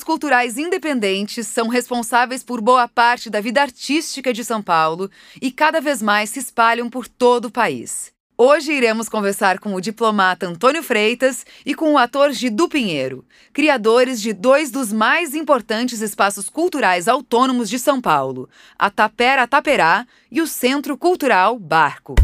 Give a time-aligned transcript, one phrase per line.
[0.00, 5.50] espaços culturais independentes são responsáveis por boa parte da vida artística de São Paulo e
[5.50, 8.12] cada vez mais se espalham por todo o país.
[8.36, 14.20] Hoje iremos conversar com o diplomata Antônio Freitas e com o ator Gidu Pinheiro, criadores
[14.20, 18.48] de dois dos mais importantes espaços culturais autônomos de São Paulo,
[18.78, 22.14] a Tapera Taperá e o Centro Cultural Barco.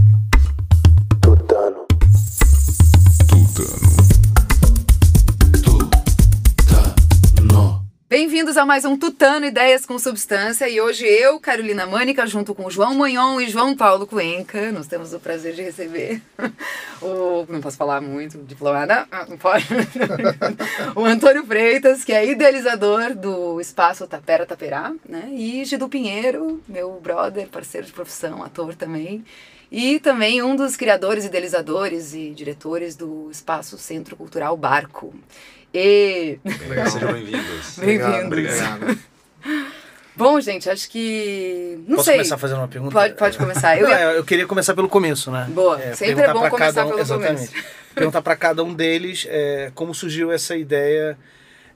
[8.09, 10.69] Bem-vindos a mais um Tutano Ideias com Substância.
[10.69, 15.13] E hoje eu, Carolina Mânica, junto com João Manhon e João Paulo Cuenca, nós temos
[15.13, 16.23] o prazer de receber
[17.03, 19.67] o, não posso falar muito, diplomada, ah, não pode,
[20.95, 27.01] o Antônio Freitas, que é idealizador do Espaço Tapera Taperá, né, e Gidu Pinheiro, meu
[27.01, 29.25] brother, parceiro de profissão, ator também,
[29.71, 35.13] e também um dos criadores, idealizadores e diretores do Espaço Centro Cultural Barco.
[35.79, 36.39] E...
[36.71, 36.87] Legal.
[36.87, 37.77] Sejam bem-vindos.
[38.31, 39.07] Bem-vindos.
[40.17, 41.79] Bom, gente, acho que.
[41.87, 42.15] Não Posso sei.
[42.15, 42.93] começar fazendo uma pergunta?
[42.95, 43.79] Pode, pode começar.
[43.79, 44.13] Eu, Não, ia...
[44.13, 45.47] eu queria começar pelo começo, né?
[45.51, 45.79] Boa.
[45.95, 47.49] Sempre é bom começar cada um, pelo exatamente.
[47.49, 47.69] começo.
[47.95, 51.19] Perguntar para cada um deles é, como surgiu essa ideia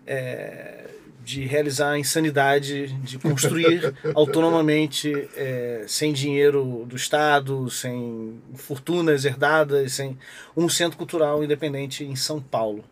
[0.07, 0.85] é,
[1.23, 9.93] de realizar a insanidade, de construir autonomamente, é, sem dinheiro do Estado, sem fortunas herdadas,
[9.93, 10.17] sem
[10.57, 12.83] um centro cultural independente em São Paulo.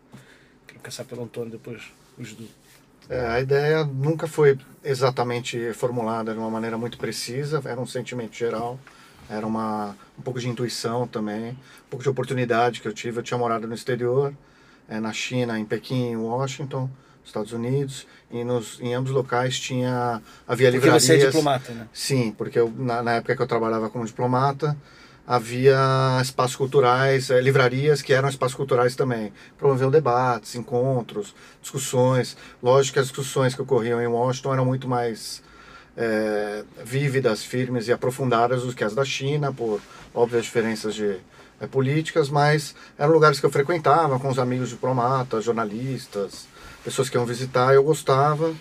[0.81, 1.83] Começar pelo Antônio, depois
[2.17, 2.47] os do.
[3.09, 8.35] É, a ideia nunca foi exatamente formulada de uma maneira muito precisa, era um sentimento
[8.35, 8.79] geral,
[9.29, 13.19] era uma, um pouco de intuição também, um pouco de oportunidade que eu tive.
[13.19, 14.33] Eu tinha morado no exterior,
[14.87, 16.89] é, na China, em Pequim, em Washington,
[17.25, 21.03] Estados Unidos, e nos, em ambos locais tinha havia Porque livrarias.
[21.03, 21.87] você é diplomata, né?
[21.93, 24.77] Sim, porque eu, na, na época que eu trabalhava como diplomata,
[25.29, 25.77] havia
[26.23, 29.31] espaços culturais, eh, livrarias que eram espaços culturais também.
[29.59, 32.35] Promoviam debates, encontros, discussões.
[32.63, 35.43] Lógico que as discussões que ocorriam em Washington eram muito mais
[35.95, 39.79] eh, vívidas, firmes e aprofundadas do que as da China, por
[40.15, 41.17] óbvias diferenças de
[41.61, 46.47] eh, políticas, mas eram lugares que eu frequentava com os amigos diplomatas, jornalistas,
[46.83, 48.51] pessoas que iam visitar, eu gostava.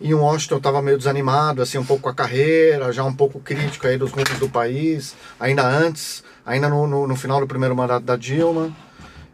[0.00, 3.40] Em Washington eu estava meio desanimado, assim, um pouco com a carreira, já um pouco
[3.40, 7.74] crítico aí dos rumos do país, ainda antes, ainda no, no, no final do primeiro
[7.74, 8.72] mandato da Dilma.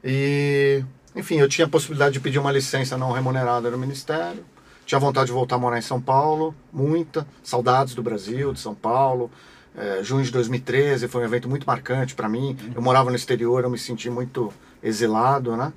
[0.02, 0.82] E,
[1.14, 4.44] enfim, eu tinha a possibilidade de pedir uma licença não remunerada no Ministério.
[4.86, 7.26] Tinha vontade de voltar a morar em São Paulo, muita.
[7.42, 9.30] Saudades do Brasil, de São Paulo.
[9.76, 12.56] É, junho de 2013 foi um evento muito marcante para mim.
[12.74, 15.72] Eu morava no exterior, eu me senti muito exilado, né?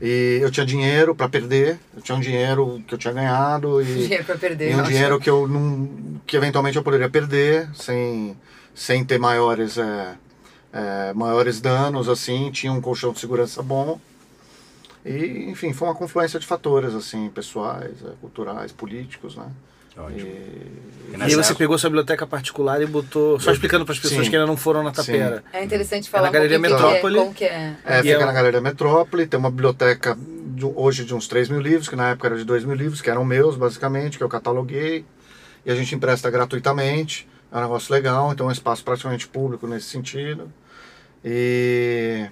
[0.00, 3.84] E eu tinha dinheiro para perder, eu tinha um dinheiro que eu tinha ganhado e,
[4.06, 4.70] Dinheiro pra perder.
[4.70, 8.36] e um dinheiro que eu não, que eventualmente eu poderia perder sem,
[8.74, 10.14] sem ter maiores é,
[10.72, 14.00] é, maiores danos assim, tinha um colchão de segurança bom
[15.04, 19.46] e enfim foi uma confluência de fatores assim pessoais, é, culturais, políticos, né?
[19.98, 20.28] Ótimo.
[20.30, 20.58] E,
[21.10, 23.40] E E aí você época- pegou sua biblioteca particular e botou.
[23.40, 24.30] Só explicando para as pessoas Sim.
[24.30, 25.42] que ainda não foram na tapera.
[25.52, 27.14] É interessante falar na Galeria Metrópole.
[27.34, 27.48] Que é,
[27.84, 27.98] que é.
[27.98, 31.60] É, fica é na Galeria Metrópole, tem uma biblioteca de- hoje de uns 3 mil
[31.60, 34.28] livros, que na época era de 2 mil livros, que eram meus, basicamente, que eu
[34.28, 35.04] cataloguei,
[35.64, 39.66] e a gente empresta gratuitamente, é um negócio legal, então é um espaço praticamente público
[39.66, 40.52] nesse sentido.
[41.24, 42.26] E.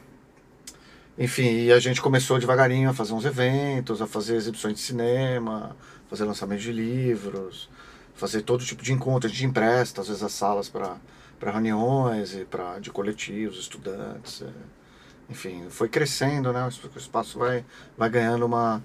[1.18, 5.74] Enfim, e a gente começou devagarinho a fazer uns eventos, a fazer exibições de cinema,
[6.08, 7.68] fazer lançamento de livros,
[8.14, 9.28] fazer todo tipo de encontro.
[9.28, 10.98] A gente empresta, às vezes, as salas para
[11.40, 14.42] reuniões e para de coletivos, estudantes.
[14.42, 14.76] é.
[15.28, 16.68] Enfim, foi crescendo, né?
[16.94, 17.64] O espaço vai,
[17.98, 18.82] vai ganhando uma,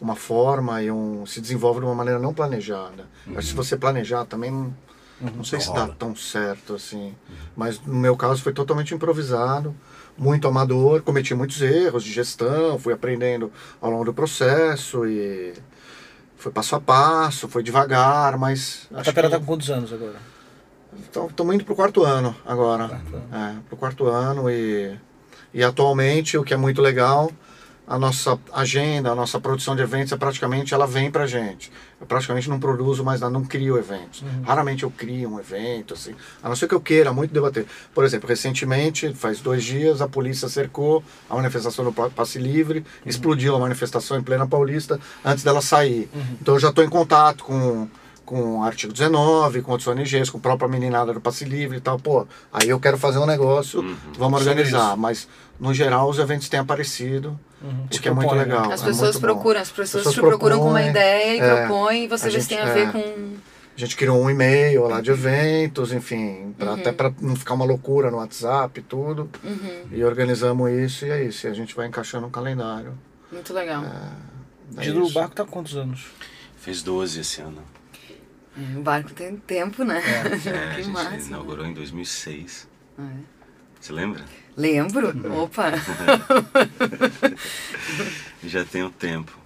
[0.00, 3.06] uma forma e um, se desenvolve de uma maneira não planejada.
[3.28, 4.74] Acho que se você planejar também não,
[5.20, 7.14] não sei se dá tão certo assim.
[7.54, 9.74] Mas no meu caso foi totalmente improvisado,
[10.16, 15.54] muito amador, cometi muitos erros de gestão, fui aprendendo ao longo do processo e
[16.42, 20.16] foi passo a passo, foi devagar, mas A tapera que tá com quantos anos agora?
[21.28, 22.88] estamos indo pro quarto ano agora.
[22.88, 23.28] Quarto ano.
[23.32, 24.98] É, pro quarto ano e,
[25.54, 27.30] e atualmente o que é muito legal,
[27.94, 31.70] a nossa agenda, a nossa produção de eventos é praticamente ela vem pra gente.
[32.00, 34.24] Eu praticamente não produzo mais nada, não crio eventos.
[34.44, 37.66] Raramente eu crio um evento, assim, a não ser que eu queira muito debater.
[37.94, 42.82] Por exemplo, recentemente, faz dois dias, a polícia cercou a manifestação do Pa- Passe Livre,
[43.04, 46.08] explodiu a manifestação em plena Paulista antes dela sair.
[46.40, 47.88] Então eu já estou em contato com
[48.24, 51.80] com o artigo 19, com outros ONGs, com a própria meninada do Passe Livre e
[51.80, 51.98] tal.
[51.98, 53.82] Pô, aí eu quero fazer um negócio,
[54.16, 54.96] vamos Sobre organizar.
[54.96, 55.28] Mas,
[55.60, 57.38] no geral, os eventos têm aparecido,
[57.90, 58.40] o Se que é muito né?
[58.42, 58.70] legal.
[58.72, 59.20] As é pessoas bom.
[59.20, 62.30] procuram, as pessoas, pessoas te procuram com uma ideia e é, propõem e você a
[62.30, 62.92] vê se tem a ver é.
[62.92, 63.34] com.
[63.74, 66.80] A gente criou um e-mail lá de eventos, enfim, pra- Uhum.
[66.80, 69.30] até para não ficar uma loucura no WhatsApp e tudo.
[69.42, 71.46] Uhum, E organizamos isso e é isso.
[71.46, 72.92] E a gente vai encaixando um calendário
[73.32, 73.82] muito legal.
[73.84, 74.32] É.
[74.76, 76.06] É Dido, o barco tá quantos anos?
[76.58, 77.62] Fez 12 esse ano.
[78.56, 80.02] É, O barco tem tempo, né?
[80.04, 81.16] É, a que gente massa.
[81.28, 82.68] inaugurou em 2006.
[82.98, 83.02] É.
[83.82, 84.24] Você lembra?
[84.56, 85.08] Lembro?
[85.08, 85.42] Uhum.
[85.42, 85.72] Opa!
[88.44, 89.36] Já tem um tempo.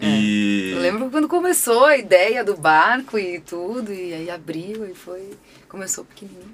[0.00, 0.70] É, E.
[0.72, 5.30] Eu lembro quando começou a ideia do barco e tudo, e aí abriu e foi.
[5.68, 6.50] Começou pequenininho.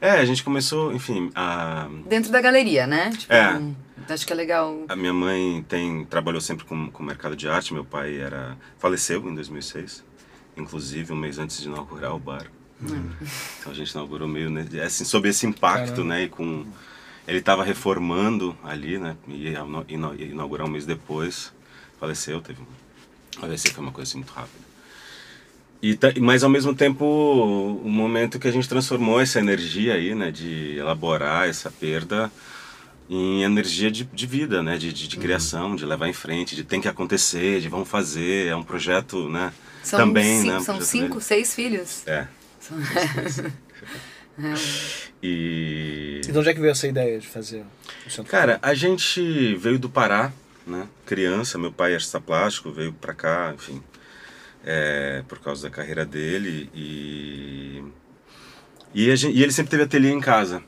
[0.00, 1.88] É, a gente começou, enfim, a.
[2.06, 3.10] Dentro da galeria, né?
[3.10, 3.56] Tipo, É.
[3.56, 3.74] um-
[4.08, 4.84] acho que é legal.
[4.88, 7.74] A minha mãe tem trabalhou sempre com, com o mercado de arte.
[7.74, 10.04] Meu pai era faleceu em 2006,
[10.56, 12.18] inclusive um mês antes de inaugurar o
[12.80, 16.04] Então a gente inaugurou meio né, assim sob esse impacto, Caramba.
[16.04, 16.22] né?
[16.24, 16.64] E com
[17.26, 19.16] ele estava reformando ali, né?
[19.26, 21.52] E ia ina- ina- ia inaugurar um mês depois,
[22.00, 24.66] faleceu, teve um AVC, foi uma coisa assim muito rápida.
[25.82, 30.30] E mas ao mesmo tempo, o momento que a gente transformou essa energia aí, né,
[30.30, 32.32] de elaborar essa perda
[33.10, 36.64] em energia de, de vida, né, de, de, de criação, de levar em frente, de
[36.64, 39.52] tem que acontecer, de vamos fazer, é um projeto, né,
[39.82, 41.20] São também, cinco, né, um são cinco, dele.
[41.20, 42.06] seis filhos.
[42.06, 42.26] É.
[45.22, 47.64] E E de onde é que veio essa ideia de fazer?
[48.30, 50.32] Cara, a gente veio do Pará,
[50.66, 50.86] né?
[51.06, 53.82] Criança, meu pai é artista plástico, veio pra cá, enfim,
[54.64, 57.82] é, por causa da carreira dele e
[58.94, 60.62] e, gente- e ele sempre teve ateliê em casa,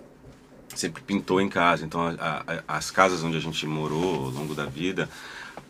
[0.74, 1.84] sempre pintou em casa.
[1.84, 5.08] Então a- a- as casas onde a gente morou ao longo da vida,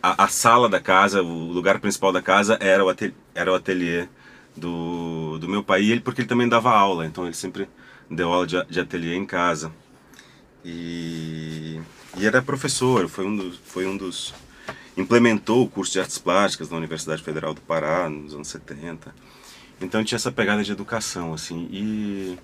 [0.03, 3.55] a, a sala da casa, o lugar principal da casa era o ateliê, era o
[3.55, 4.09] ateliê
[4.57, 7.69] do, do meu pai, ele porque ele também dava aula, então ele sempre
[8.11, 9.73] deu aula de, de ateliê em casa.
[10.65, 11.81] E,
[12.17, 14.35] e era professor, foi um, dos, foi um dos.
[14.97, 19.15] implementou o curso de artes plásticas na Universidade Federal do Pará nos anos 70.
[19.81, 21.69] Então tinha essa pegada de educação, assim.
[21.73, 22.39] E,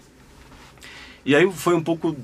[1.24, 2.16] e aí foi um pouco.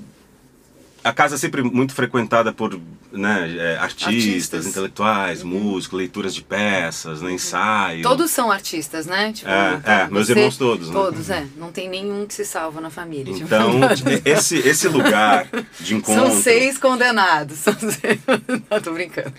[1.03, 2.79] A casa sempre muito frequentada por
[3.11, 4.65] né, é, artistas, Artistas.
[4.67, 8.01] intelectuais, músicos, leituras de peças, né, ensaio.
[8.01, 9.31] Todos são artistas, né?
[9.33, 10.93] Tipo, É, então é, meus você- irmãos todos, né?
[10.93, 11.45] Todos, é.
[11.57, 13.33] Não tem nenhum que se salva na família.
[13.33, 13.45] tipo.
[13.45, 13.79] Então,
[14.25, 15.47] esse, esse lugar
[15.79, 16.27] de encontro.
[16.31, 17.57] São seis condenados.
[17.59, 18.19] São seis...
[18.71, 19.33] Não, tô brincando.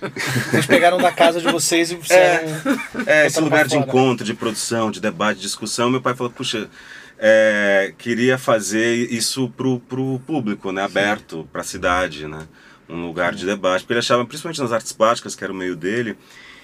[0.53, 2.49] Eles pegaram da casa de vocês e fizeram.
[3.07, 3.87] É, esse Botaram lugar de fora.
[3.89, 5.91] encontro, de produção, de debate, de discussão.
[5.91, 6.69] Meu pai falou, puxa,
[7.27, 12.47] é, queria fazer isso pro, pro público, né, aberto, pra cidade, né,
[12.87, 13.81] um lugar de debate.
[13.81, 16.19] Porque ele achava, principalmente nas artes plásticas, que era o meio dele,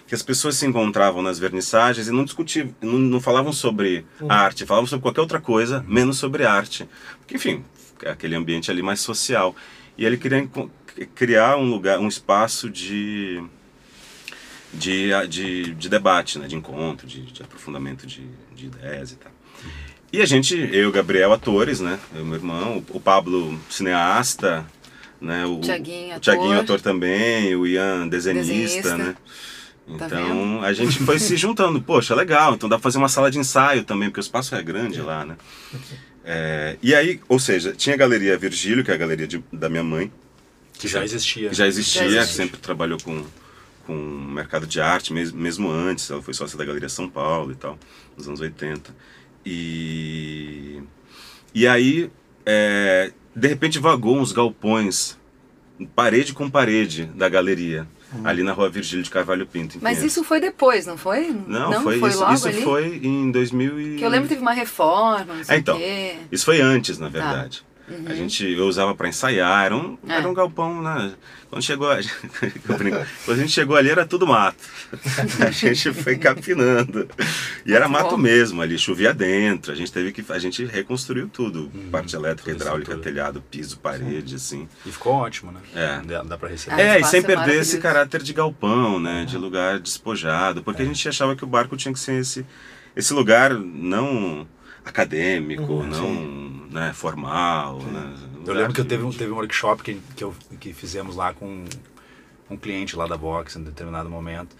[0.07, 4.67] que as pessoas se encontravam nas vernissagens e não discutiam, não, não falavam sobre arte,
[4.67, 6.87] falavam sobre qualquer outra coisa, menos sobre arte.
[7.21, 7.65] Porque, enfim,
[8.05, 9.57] aquele ambiente ali mais social.
[9.97, 10.47] E ele queria
[11.15, 13.43] criar um lugar, um espaço de
[14.75, 19.33] de, de, de debate, né, de encontro, de, de aprofundamento de, de ideias e tal.
[20.12, 21.99] E a gente, eu e o Gabriel, atores, né?
[22.15, 24.67] Eu e meu irmão, o Pablo, cineasta,
[25.21, 25.47] né?
[25.47, 26.62] O Tiaguinho, o Tiaguinho, ator.
[26.77, 28.97] ator também, o Ian, desenhista, Desenhista.
[28.97, 29.17] né?
[29.99, 31.81] Tá Então a gente foi se juntando.
[31.83, 34.62] Poxa, legal, então dá pra fazer uma sala de ensaio também, porque o espaço é
[34.62, 35.37] grande lá, né?
[36.25, 39.69] É, e aí, ou seja, tinha a Galeria Virgílio, que é a galeria de- da
[39.69, 40.12] minha mãe,
[40.79, 41.49] Que já existia.
[41.51, 42.35] que já existia, Já existe.
[42.37, 43.25] sempre trabalhou com,
[43.87, 46.11] com mercado de arte, mesmo, mesmo antes.
[46.11, 47.79] Ela foi sócia da Galeria São Paulo e tal,
[48.17, 48.95] nos anos 80.
[49.45, 50.83] E,
[51.55, 52.11] e aí,
[52.45, 55.19] é, de repente, vagou uns galpões,
[55.95, 57.87] parede com parede da galeria,
[58.25, 59.79] ali na rua Virgílio de Carvalho Pinto.
[59.81, 61.31] Mas isso foi depois, não foi?
[61.47, 62.62] Não, foi, isso, logo isso ali?
[62.62, 63.97] foi em 2000 e...
[63.97, 66.17] Que eu lembro que teve uma reforma, não sei É, então, o quê.
[66.31, 67.64] Isso foi antes, na verdade.
[68.06, 70.14] A gente eu usava para ensaiar, era um, É.
[70.14, 71.12] era um galpão, né?
[71.49, 71.97] Quando chegou, a,
[72.78, 74.56] brinco, quando a gente chegou ali era tudo mato.
[75.44, 77.09] A gente foi capinando.
[77.66, 79.73] E era mato mesmo, ali chovia dentro.
[79.73, 84.37] A gente teve que a gente reconstruiu tudo, parte elétrica, toda hidráulica, telhado, piso, parede,
[84.37, 84.68] assim.
[84.87, 85.61] E ficou ótimo, né?
[85.75, 86.00] É.
[86.06, 86.76] Dá, dá pra receber.
[86.76, 89.25] Ah, É, e sem é perder esse caráter de galpão, né?
[89.25, 90.62] De lugar despojado.
[90.62, 92.47] Porque a gente achava que o barco tinha que ser esse,
[92.94, 94.47] esse lugar não
[94.85, 97.79] acadêmico, não né, formal.
[97.81, 98.15] Né?
[98.47, 101.33] Eu lembro que eu teve, um- teve um workshop que, que, eu, que fizemos lá
[101.35, 101.65] com
[102.49, 104.57] um cliente lá da Vox em determinado momento.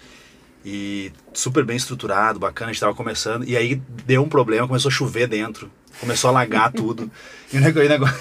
[0.65, 3.49] E super bem estruturado, bacana, a gente tava começando.
[3.49, 5.71] E aí deu um problema, começou a chover dentro.
[5.99, 7.11] Começou a alagar tudo.
[7.53, 8.17] E o negócio.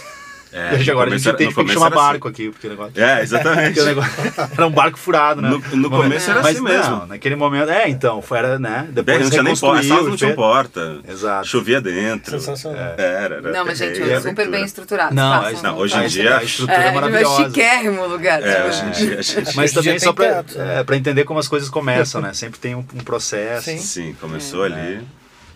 [0.52, 2.06] É, e agora a gente era- entende no porque começo chama era assim.
[2.06, 3.04] barco aqui, porque o negócio.
[3.04, 3.80] É, exatamente.
[3.82, 4.12] Negócio
[4.58, 5.50] era um barco furado, né?
[5.50, 6.90] No- no começo era Mas assim mesmo.
[6.92, 7.70] Não, naquele momento.
[7.70, 8.88] É, então, foi, era, né?
[8.92, 11.00] Depois não tinha nem porta, as reconstruiu, salas não tinham fez- porta.
[11.08, 11.48] Exato.
[11.48, 12.32] Chovia dentro.
[12.40, 12.84] Sensacional.
[12.98, 15.14] É, Era, era Não, mas gente, terrível, super bem estruturado.
[15.14, 15.62] Não, Façam.
[15.64, 17.44] não, hoje em a- dia- a estrutura é, É, tipo, é maravilhosa.
[17.46, 18.42] chiquérrimo o lugar.
[18.42, 19.56] É, tipo, hoje em dia a gente...
[19.56, 22.34] Mas também só tem pra, é, entender como as coisas começam, né?
[22.34, 23.66] Sempre tem um, processo.
[23.66, 23.78] Sim.
[23.78, 24.72] Sim, começou É.
[24.72, 25.02] ali.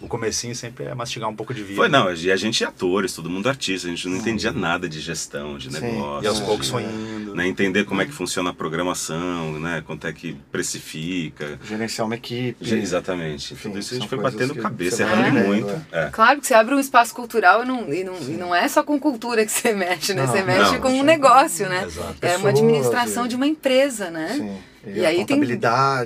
[0.04, 1.76] O comecinho sempre é mastigar um pouco de vida.
[1.76, 4.88] Foi, não, e a gente é atores, todo mundo artista, a gente não entendia nada
[4.88, 5.80] de gestão, de Sim.
[5.82, 6.24] negócio.
[6.26, 7.34] E aos É, poucos foi indo.
[7.34, 11.60] né, entender como é que funciona a programação, né, quanto é que precifica.
[11.68, 12.58] Gerenciar uma equipe.
[12.74, 13.54] Exatamente.
[13.54, 15.86] Enfim, Tudo isso a gente foi batendo cabeça, errando aprendendo, muito.
[15.92, 16.10] É.
[16.12, 18.84] Claro que você abre um espaço cultural e não, e não, e não é só
[18.84, 20.26] com cultura que você mexe, né?
[20.26, 20.82] Não, você mexe não.
[20.82, 21.84] com um negócio, né?
[21.86, 22.16] Exato.
[22.22, 24.34] É uma administração e- de uma empresa, né?
[24.36, 24.58] Sim.
[24.86, 25.40] E, E a aí tem.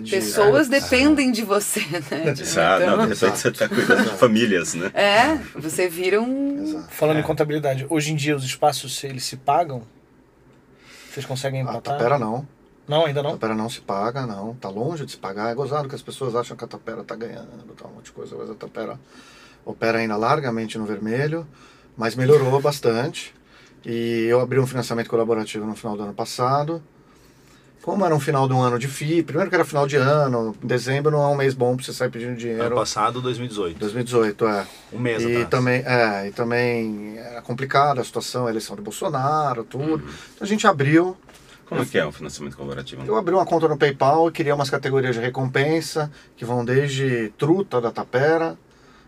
[0.09, 2.01] Pessoas é, dependem de você, né?
[2.33, 4.91] Tipo, Exato, não, de então, repente você está cuidando de famílias, né?
[4.93, 6.63] é, você vira um.
[6.63, 6.87] Exato.
[6.91, 9.81] Falando em contabilidade, hoje em dia os espaços, eles se pagam?
[11.11, 11.97] Vocês conseguem A empatar?
[11.97, 12.47] Tapera não.
[12.87, 13.31] Não, ainda A não?
[13.31, 14.53] Tapera não se paga, não.
[14.53, 15.51] Tá longe de se pagar.
[15.51, 18.11] É gozado que as pessoas acham que a Tapera tá ganhando, tá um monte de
[18.11, 18.35] coisa.
[18.37, 18.99] Mas a Tapera
[19.65, 21.47] opera ainda largamente no vermelho,
[21.97, 23.33] mas melhorou bastante.
[23.83, 26.81] E eu abri um financiamento colaborativo no final do ano passado.
[27.87, 31.09] Como era um final de um ano difícil, primeiro que era final de ano, dezembro
[31.09, 32.75] não é um mês bom pra você sair pedindo Ano dinheiro.
[32.75, 33.79] passado, 2018.
[33.79, 34.67] 2018, é.
[34.91, 35.47] Um mês E atrás.
[35.47, 40.03] também, é, e também era complicada a situação, a eleição de Bolsonaro, tudo.
[40.03, 41.15] Então a gente abriu,
[41.65, 43.05] Como é que é um financiamento colaborativo?
[43.05, 47.29] eu abri uma conta no PayPal e criei umas categorias de recompensa, que vão desde
[47.37, 48.57] truta da tapera,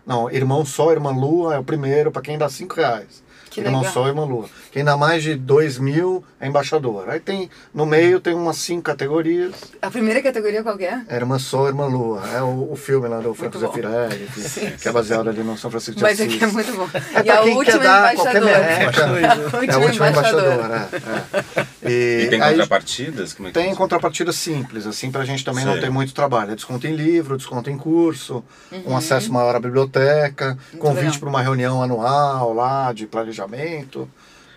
[0.06, 3.22] não, irmão só, irmã lua é o primeiro, para quem dá 5 reais.
[3.50, 3.92] Que irmão legal.
[3.92, 4.48] só, irmã lua.
[4.70, 7.08] Quem dá mais de 2 mil é embaixador.
[7.08, 9.52] Aí tem, no meio tem umas cinco categorias.
[9.82, 11.00] A primeira categoria qual que é?
[11.08, 12.22] É Irmã Só, Irmã Lua.
[12.32, 13.74] É o, o filme lá do Franco Muito.
[13.74, 16.32] Zeffirelli, que, que é baseado ali no São Francisco de Mas Assis.
[16.34, 16.88] aqui é muito bom.
[16.94, 18.66] É e pra a quem última quer dar qualquer embaixadora.
[18.66, 19.00] merreca.
[19.50, 20.88] A É o último embaixador, embaixadora.
[20.92, 21.60] é.
[21.60, 21.90] é.
[21.90, 23.32] E, E tem aí contrapartidas?
[23.32, 23.76] Como é que tem funciona?
[23.78, 26.52] contrapartida simples, assim, pra gente também não ter muito trabalho.
[26.52, 28.82] É desconto em livro, desconto em curso, Uhum.
[28.92, 31.18] um acesso maior à biblioteca, convite legal.
[31.20, 33.39] para uma reunião anual lá de planejamento,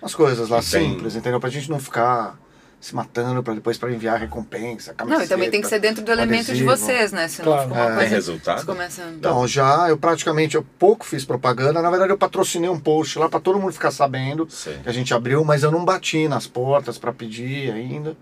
[0.02, 1.40] umas coisas lá E tem- simples, entendeu?
[1.40, 2.38] Pra gente não ficar
[2.82, 6.04] se matando para depois para enviar recompensa, camiseta, Não, e também tem que ser dentro
[6.04, 6.70] do elemento de adesivo.
[6.70, 7.30] vocês, né?
[7.30, 7.70] Senão Claro.
[7.70, 7.88] fica uma É.
[7.88, 8.00] coisa.
[8.02, 8.66] Tem resultado?
[8.66, 9.02] Começa...
[9.18, 11.82] Então, já, eu praticamente, eu pouco fiz propaganda.
[11.82, 14.80] Na verdade, eu patrocinei um post lá para todo mundo ficar sabendo Sei.
[14.80, 18.18] que a gente abriu, mas eu não bati nas portas para pedir ainda.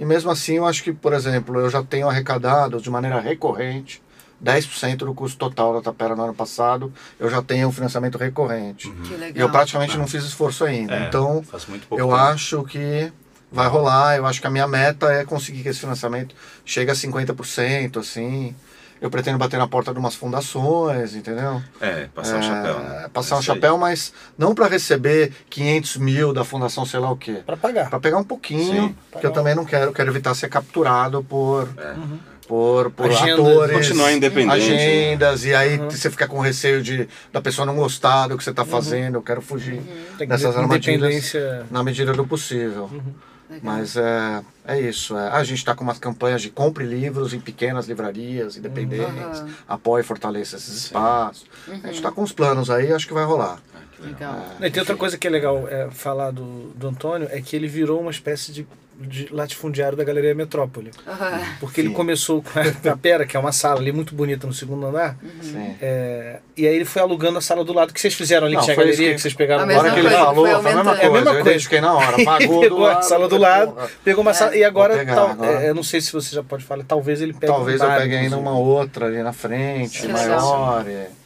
[0.00, 4.00] E mesmo assim, eu acho que, por exemplo, eu já tenho arrecadado de maneira recorrente
[4.44, 6.92] 10% do custo total da Tapera no ano passado.
[7.18, 8.90] Eu já tenho um financiamento recorrente.
[8.90, 9.32] Que legal.
[9.36, 10.94] E eu praticamente não fiz esforço ainda.
[10.94, 11.44] É, Então,
[11.90, 12.14] eu tempo.
[12.14, 13.12] acho que
[13.50, 14.16] vai rolar.
[14.16, 18.54] Eu acho que a minha meta é conseguir que esse financiamento chegue a 50%, assim.
[19.00, 21.62] Eu pretendo bater na porta de umas fundações, entendeu?
[21.80, 23.08] É, passar um É, chapéu, né?
[23.12, 23.56] Passar É um isso aí.
[23.56, 27.42] chapéu, mas não para receber 500 mil da fundação sei lá o quê.
[27.46, 27.90] Pra pagar.
[27.90, 28.96] Para pegar um pouquinho, Sim.
[29.12, 31.94] porque eu também não quero, quero evitar ser capturado por, É.
[32.48, 33.38] por, por Agendas.
[33.46, 33.76] atores.
[33.88, 34.52] Continuar independente.
[34.72, 35.90] Agendas, e aí Uhum.
[35.90, 39.16] você fica com receio de da pessoa não gostar do que você está fazendo.
[39.16, 39.80] Eu quero fugir
[40.16, 41.32] que dessas armadilhas
[41.70, 42.90] na medida do possível.
[43.50, 43.60] Legal.
[43.62, 45.16] Mas é, é isso.
[45.16, 45.28] é.
[45.30, 49.48] A gente está com umas campanhas de compre livros em pequenas livrarias independentes, Uhum.
[49.66, 51.46] apoie e fortaleça esses espaços.
[51.66, 53.58] A gente está com uns planos aí, acho que vai rolar.
[53.74, 54.32] Ah, que legal.
[54.34, 54.46] Legal.
[54.60, 57.68] E tem outra coisa que é legal é, falar do, do Antônio, é que ele
[57.68, 58.66] virou uma espécie de
[59.30, 60.90] latifundiário da Galeria Metrópole.
[61.06, 61.40] Aham.
[61.60, 61.94] Porque ele Sim.
[61.94, 65.76] começou com a Tapera, que é uma sala ali muito bonita no segundo andar, Sim.
[65.80, 68.60] é, e aí ele foi alugando a sala do lado que vocês fizeram ali, Não,
[68.60, 69.14] que tinha a galeria, que...
[69.14, 71.02] que- vocês pegaram A hora que ele falou, foi foi a mesma coisa.
[71.02, 71.50] É a mesma eu coisa.
[71.50, 72.16] identifiquei na hora.
[72.24, 74.34] Pagou pegou do a lado, sala do eu lado, pegou uma É.
[74.34, 75.62] sala, e agora, pegar tal- agora.
[75.64, 77.90] é, eu não sei se você já pode falar, talvez ele pegue Talvez um eu
[77.98, 80.84] pegue ainda uma outra ali na frente, maior.
[80.88, 81.18] e-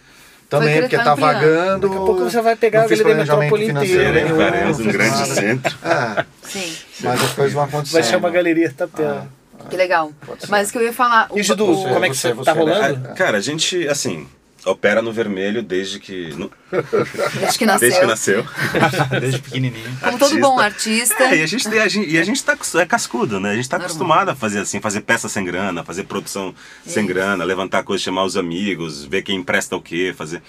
[0.58, 1.32] Também que porque tá ampliando.
[1.34, 1.88] vagando.
[1.88, 5.34] Daqui a pouco você vai pegar a planejamento Metrópole inteira, Faremos não um grande nada.
[5.34, 5.78] centro.
[5.84, 7.92] É, Sim, mas as coisas vão acontecer.
[7.94, 9.26] Vai chamar Galeria Tapera.
[9.70, 10.12] que legal.
[10.48, 11.28] Mas o que eu ia falar.
[11.34, 13.08] E o- Gidu, como é que você- você, tá você- rolando?
[13.10, 14.26] Ah, Cara, a gente, assim,
[14.64, 16.28] opera no vermelho desde que.
[16.34, 16.50] no-
[17.40, 17.80] Desde que nasceu.
[17.88, 18.46] Desde que nasceu.
[19.20, 19.96] Desde pequenininho.
[20.00, 21.22] Como todo bom artista.
[21.24, 23.50] É, e a gente, e a gente, e a gente tá é cascudo, né?
[23.50, 23.86] A gente tá Normal.
[23.86, 26.54] acostumado a fazer assim, fazer peça sem grana, fazer produção
[26.86, 30.42] sem grana, levantar coisa, chamar os amigos, ver quem empresta o quê, fazer.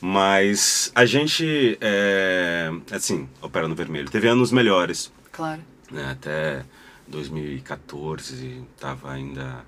[0.00, 4.10] Mas a gente, é, assim, opera no vermelho.
[4.10, 5.60] Teve anos melhores, Claro.
[5.90, 6.10] né?
[6.10, 6.62] Até
[7.08, 9.64] 2014 tava ainda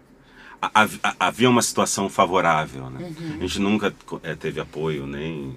[1.19, 3.01] havia uma situação favorável, né?
[3.19, 3.37] Uhum.
[3.39, 5.57] A gente nunca eh, teve apoio nem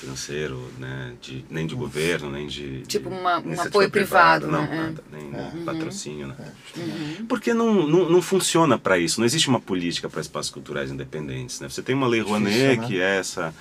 [0.00, 4.62] financeiro, né, de, nem de governo, nem de Tipo de uma- um apoio privado, não,
[4.62, 4.68] né?
[4.72, 4.76] É.
[4.76, 6.36] nada, nem patrocínio, né?
[6.74, 7.26] Uhum.
[7.26, 11.60] Porque não, não, não funciona para isso, não existe uma política para espaços culturais independentes,
[11.60, 11.68] né?
[11.68, 12.86] Você tem uma lei Rouanet né?
[12.86, 13.54] que é essa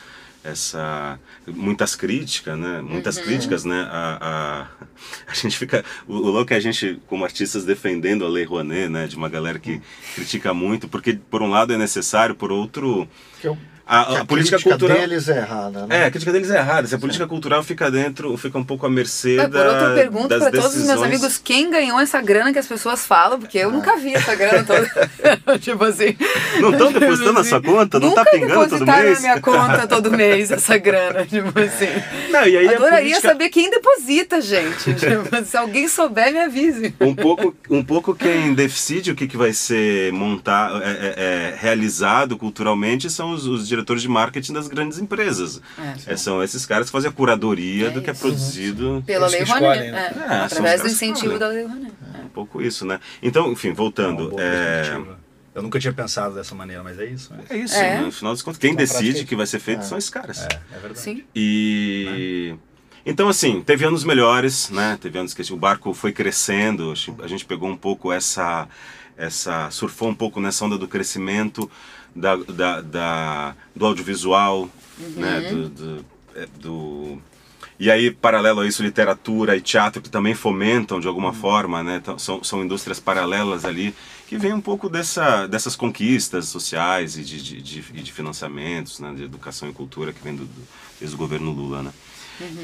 [0.44, 2.82] essa muitas críticas né?
[2.82, 3.24] Muitas Uhum.
[3.24, 3.88] críticas né?
[3.92, 8.30] A, a, a gente fica o, o louco é a gente como artistas defendendo a
[8.30, 9.08] lei Rouanet né?
[9.08, 9.82] De uma galera que
[10.16, 13.08] critica muito porque por um lado é necessário por outro
[13.42, 13.58] Que eu-
[13.92, 14.96] A, Que a política, cultural.
[15.00, 16.02] deles é errada, né?
[16.02, 16.88] É, a crítica deles é errada.
[16.88, 19.96] Se a política cultural fica dentro, fica um pouco à mercê Mas, da, por outra
[19.96, 21.08] pergunta das para todos os meus decisões.
[21.08, 23.40] amigos, quem ganhou essa grana que as pessoas falam?
[23.40, 23.64] Porque Ah.
[23.64, 24.90] eu nunca vi essa grana toda.
[25.60, 26.16] tipo assim.
[26.62, 28.00] Não estão depositando na sua conta?
[28.00, 29.14] Não nunca tá pingando todo mês?
[29.16, 31.88] na minha conta todo mês essa grana, tipo assim.
[32.32, 34.94] Não, e aí a Adoraria política- saber quem deposita, gente.
[35.00, 36.94] Tipo, se alguém souber, me avise.
[37.02, 41.56] Um pouco, um pouco quem decide o que, que vai ser montado, é, é, é,
[41.58, 45.62] realizado culturalmente são os, os diretores de marketing das grandes empresas.
[46.08, 46.14] É.
[46.14, 49.04] É, são esses caras que fazem a curadoria É do que é produzido.
[49.06, 49.64] Pela Lei Rouanet.
[49.66, 50.14] escolhem, né?
[50.30, 51.94] É, É, através do incentivo da Lei Rouanet.
[52.26, 53.00] Um pouco isso, né?
[53.22, 54.36] Então, enfim, É voltando.
[54.40, 54.98] É.
[55.56, 57.34] Eu nunca tinha pensado dessa maneira, mas é isso.
[57.34, 57.44] né?
[57.50, 57.96] é isso, É.
[57.98, 58.02] né?
[58.02, 58.60] no final das contas.
[58.60, 59.84] Quem decide que vai ser feito É.
[59.84, 60.42] são esses caras.
[60.44, 60.46] É,
[60.76, 61.00] é verdade.
[61.00, 61.24] Sim.
[61.36, 62.56] E
[63.06, 64.98] então assim, teve anos melhores, né?
[65.02, 66.94] Teve anos que o barco foi crescendo,
[67.24, 68.68] a gente pegou um pouco essa
[69.18, 71.70] essa surfou um pouco nessa onda do crescimento
[72.16, 74.70] da, da, da- do audiovisual,
[75.16, 75.40] né?
[75.54, 77.22] Do, do, é, do-
[77.80, 81.96] e aí, paralelo a isso, literatura e teatro que também fomentam de alguma forma, né?
[82.02, 83.96] Então, São, são indústrias paralelas ali
[84.28, 89.14] que vem um pouco dessa, dessas conquistas sociais e de, de, de, de financiamentos, né?
[89.16, 90.62] De educação e cultura que vem do, do,
[91.00, 91.94] desde o governo Lula, né?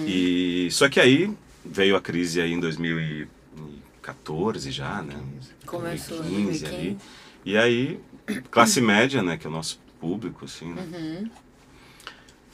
[0.07, 1.31] E só que aí
[1.63, 5.15] veio a crise aí em 2014 já, né?
[5.65, 6.97] Começou em 2015 ali.
[7.45, 7.49] 2015.
[7.49, 7.99] E aí,
[8.51, 10.81] classe média, né, que é o nosso público, assim, né?
[10.91, 11.29] Uhum.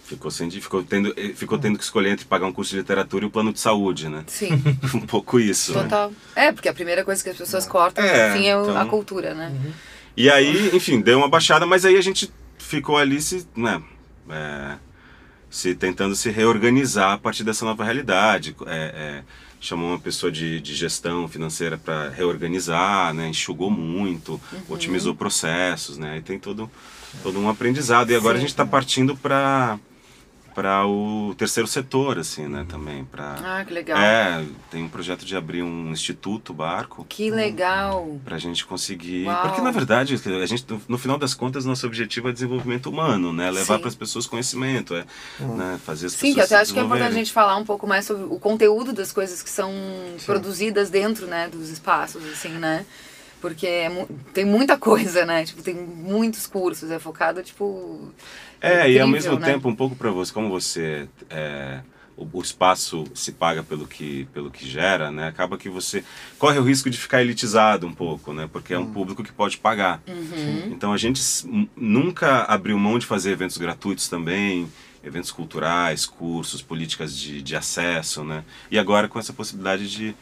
[0.04, 3.24] Ficou, sem, ficou, tendo, eh, ficou tendo que escolher entre pagar um curso de literatura
[3.24, 4.24] e o plano de saúde, né?
[4.28, 4.50] Sim,
[4.94, 5.74] um pouco isso.
[5.74, 5.84] né?
[5.84, 6.12] total.
[6.36, 8.88] É, porque a primeira coisa que as pessoas cortam, É, enfim, é o- a então-
[8.90, 9.54] cultura, né?
[10.18, 13.82] E aí, enfim, deu uma baixada, mas aí a gente ficou ali se, né,
[14.30, 14.76] é,
[15.50, 18.54] se tentando se reorganizar a partir dessa nova realidade.
[18.66, 19.24] É, é,
[19.62, 24.62] chamou uma pessoa de, de gestão financeira para reorganizar, né, enxugou muito, Uhum.
[24.70, 26.70] otimizou processos, né, e tem todo,
[27.22, 28.10] todo um aprendizado.
[28.10, 28.42] E agora a Sim.
[28.42, 29.78] gente está partindo para
[30.54, 33.04] para o terceiro setor, assim, né, também.
[33.06, 33.98] Pra, Ah, que legal.
[33.98, 38.20] É, tem um projeto de abrir um instituto barco Que legal.
[38.24, 39.26] pra gente conseguir.
[39.28, 39.42] Uau.
[39.48, 43.50] Porque na verdade, a gente, no- final das contas, nosso objetivo é desenvolvimento humano, né?
[43.50, 43.80] Levar Sim.
[43.80, 45.06] para as pessoas conhecimento, é,
[45.40, 45.80] né?
[45.86, 46.52] fazer as Sim, que eu pessoas.
[46.52, 48.94] até se acho que é importante a gente falar um pouco mais sobre o conteúdo
[48.94, 49.72] das coisas que são
[50.26, 52.86] produzidas dentro, né, dos espaços, assim, né?
[53.42, 55.44] Porque é mu- tem muita coisa, né?
[55.44, 58.14] Tipo, tem muitos cursos, é focado, tipo...
[58.62, 59.54] É, e ao incrível, mesmo né?
[59.54, 61.10] tempo, um pouco para você, como você.
[61.30, 61.80] É,
[62.16, 65.28] o, o espaço se paga pelo que, pelo que gera, né?
[65.28, 66.04] Acaba que você
[66.38, 68.48] corre o risco de ficar elitizado um pouco, né?
[68.54, 68.84] Porque é Hum.
[68.84, 70.00] um público que pode pagar.
[70.08, 70.70] Uhum.
[70.72, 71.20] Então a gente
[71.76, 74.72] nunca abriu mão de fazer eventos gratuitos também,
[75.04, 78.44] eventos culturais, cursos, políticas de, de acesso, né?
[78.70, 80.16] E agora com essa possibilidade de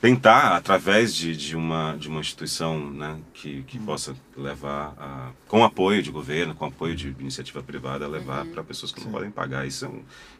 [0.00, 5.64] tentar, através de, de, uma, de uma instituição né, que, que possa levar, a, com
[5.64, 9.66] apoio de governo, com apoio de iniciativa privada, levar para pessoas que não podem pagar.
[9.66, 9.90] Isso é,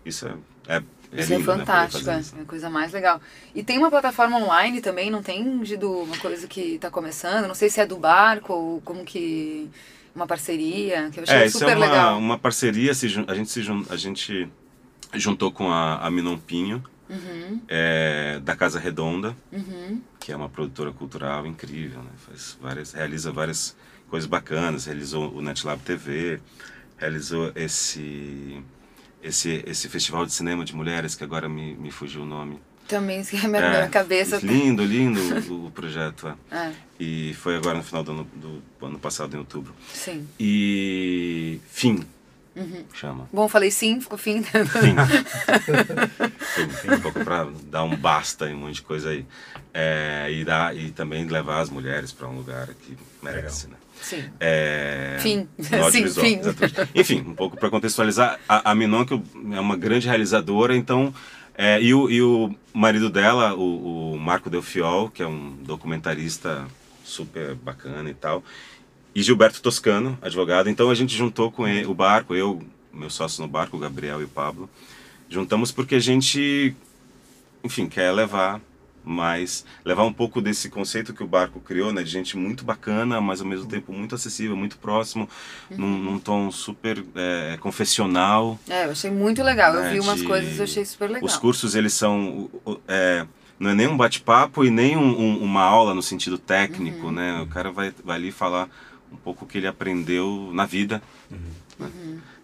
[0.05, 0.35] isso é,
[0.69, 2.37] é, é Isso é lindo, né, poder fantástico, fazer é, isso.
[2.39, 3.21] é a coisa mais legal.
[3.53, 7.49] E tem uma plataforma online também, não tem, Gidu, uma coisa que está começando?
[7.49, 9.69] Não sei se é do barco ou como que...
[10.15, 12.19] Uma parceria, que eu achei É, isso super é uma, legal.
[12.19, 14.49] uma parceria, a gente se a gente
[15.15, 20.01] juntou com a, a Minon Pinho, Uhum, é, da Casa Redonda, uhum.
[20.21, 22.11] que é uma produtora cultural incrível, né?
[22.27, 23.75] Faz várias, realiza várias
[24.11, 26.41] coisas bacanas, realizou o NetLab TV,
[26.99, 28.63] realizou esse
[29.23, 32.59] esse esse festival de cinema de mulheres que agora me, me fugiu o nome.
[32.87, 34.39] Também, se a minha, É, cabeça...
[34.43, 35.21] Lindo, lindo
[35.53, 36.27] o, o projeto.
[36.51, 36.57] é.
[36.57, 39.75] É, E foi agora no final do ano, do ano passado, em outubro.
[39.93, 40.27] sim.
[40.41, 42.03] E Fim,
[42.59, 42.85] Uhum.
[42.93, 43.29] chama.
[43.33, 44.43] Bom, falei sim, ficou fim.
[44.43, 44.97] Fim.
[46.41, 49.25] Fim, fim, um pouco para dar um basta em um monte de coisa aí.
[49.73, 53.77] É, e, dar, e também levar as mulheres para um lugar que merece, né?
[54.01, 54.25] Sim.
[54.41, 55.49] É, Fim.
[55.91, 56.41] Sim, fim.
[56.95, 61.13] Enfim, um pouco para contextualizar, a, a Minon que é uma grande realizadora, então.
[61.57, 66.67] é, e, o, e o marido dela, o, o Marco Delfiol, que é um documentarista
[67.05, 68.45] super bacana e tal,
[69.19, 70.69] e Gilberto Toscano, advogado.
[70.71, 74.21] Então a gente juntou com ele, o barco, eu, meu sócio no barco, o Gabriel
[74.21, 74.71] e o Pablo,
[75.29, 76.75] juntamos porque a gente,
[77.65, 78.61] enfim, quer levar
[79.05, 83.21] mais, levar um pouco desse conceito que o barco criou, né, de gente muito bacana,
[83.21, 85.29] mas ao mesmo tempo muito acessível, muito próximo,
[85.71, 88.59] num, num tom super é, confessional.
[88.69, 89.75] É, eu achei muito legal.
[89.75, 91.25] Eu né, vi umas de- coisas e eu achei super legal.
[91.25, 92.51] Os cursos, eles são...
[92.87, 93.27] é,
[93.59, 97.13] não é nem um bate-papo e nem um- um- uma aula no sentido técnico, Uhum.
[97.13, 97.41] né?
[97.41, 98.69] O cara vai, vai ali falar
[99.13, 101.03] um pouco o que ele aprendeu na vida.
[101.31, 101.91] né?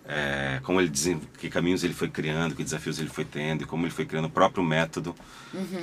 [0.07, 3.66] é, como ele desen- que caminhos ele foi criando, que desafios ele foi tendo e
[3.66, 5.14] como ele foi criando o próprio método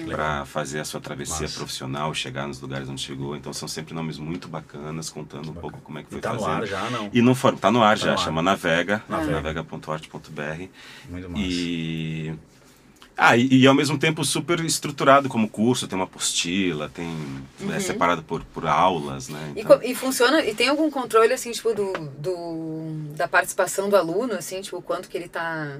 [0.07, 1.57] para fazer a sua travessia Massa.
[1.57, 3.35] profissional, chegar nos lugares onde chegou.
[3.35, 6.33] Então são sempre nomes muito bacanas, contando um pouco como é que E foi tá
[6.33, 6.61] no fazendo.
[6.61, 7.09] ar já, não?
[7.11, 8.23] E no fórum, tá no ar Tá já, no ar.
[8.23, 9.41] chama Navega, Navega.
[9.41, 10.67] navega.art.br.
[11.09, 11.43] Muito massa.
[11.43, 12.33] E.
[13.23, 17.07] Ah, e, e ao mesmo tempo super estruturado como curso, tem uma apostila, tem.
[17.71, 19.39] É separado por, por aulas, né?
[19.39, 19.53] Uhum.
[19.55, 23.89] E, Então, co- e funciona, e tem algum controle, assim, tipo, do, do, da participação
[23.89, 25.77] do aluno, assim, tipo, o quanto que ele tá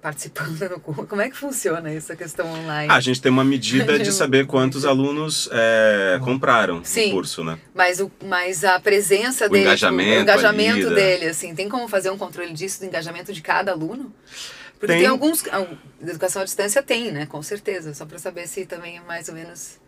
[0.00, 1.06] participando no curso?
[1.06, 2.90] Como é que funciona essa questão online?
[2.90, 7.08] ah, a gente tem uma medida de saber quantos alunos é, compraram Sim.
[7.08, 7.58] o curso, né?
[7.74, 10.94] Mas, o, mas a presença O dele, tipo, engajamento o engajamento né?
[10.96, 14.10] dele, assim, tem como fazer um controle disso, do engajamento de cada aluno?
[14.78, 15.06] Porque tem, Tem.
[15.06, 15.42] alguns,
[16.00, 19.34] educação à distância tem, né, com certeza, só para saber se também é mais ou
[19.34, 19.80] menos...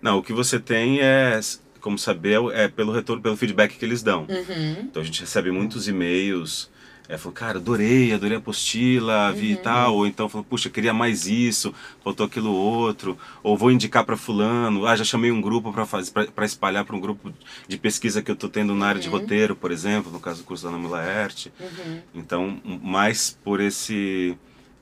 [0.00, 1.38] Não, o que você tem é
[1.80, 4.26] como saber é pelo retorno, pelo feedback que eles dão.
[4.28, 4.80] Uhum.
[4.80, 6.70] Então a gente recebe muitos e-mails,
[7.08, 10.92] é, falando, cara, adorei, adorei a apostila, vi e tal, ou então falando, puxa, queria
[10.92, 15.72] mais isso, faltou aquilo outro, ou vou indicar para fulano, ah, já chamei um grupo
[15.72, 17.32] para fazer para espalhar para um grupo
[17.68, 20.44] de pesquisa que eu tô tendo na área de roteiro, por exemplo, no caso do
[20.44, 21.52] curso da Ana Laerte.
[21.60, 22.00] Uhum.
[22.14, 24.36] Então, mais por esse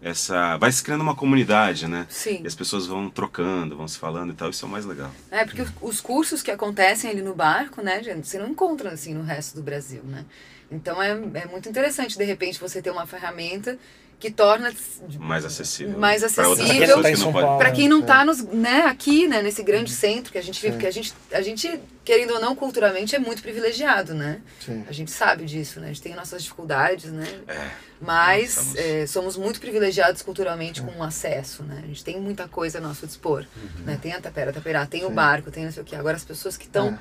[0.05, 2.07] essa vai se criando uma comunidade, né?
[2.11, 2.43] Sim.
[2.45, 5.11] E as pessoas vão trocando, vão se falando e tal, isso é o mais legal.
[5.31, 9.15] É, porque os cursos que acontecem ali no barco, né, gente, você não encontra assim
[9.15, 10.27] no resto do Brasil, né?
[10.71, 13.79] Então é, é muito interessante, de repente, você ter uma ferramenta
[14.19, 14.73] que torna
[15.19, 15.99] Mais acessível.
[15.99, 16.55] Mais acessível.
[16.81, 18.07] pessoas Tá que para quem não Sim.
[18.07, 21.13] tá nos, né, aqui, né, nesse grande centro que a gente vive, porque a gente,
[21.31, 24.41] a gente, querendo ou não, culturalmente é muito privilegiado, né?
[24.65, 24.83] Sim.
[24.89, 25.87] A gente sabe disso, né?
[25.87, 27.27] A gente tem nossas dificuldades, né?
[27.47, 31.81] É, Mas Somos- é, somos muito privilegiados culturalmente com o acesso, né?
[31.85, 33.85] A gente tem muita coisa a nosso dispor, Uhum.
[33.85, 33.99] né?
[34.01, 35.15] Tem a tapera, taperá, tem o Sim.
[35.15, 35.97] barco, tem não sei o que.
[35.97, 36.99] Agora as pessoas que estão, É.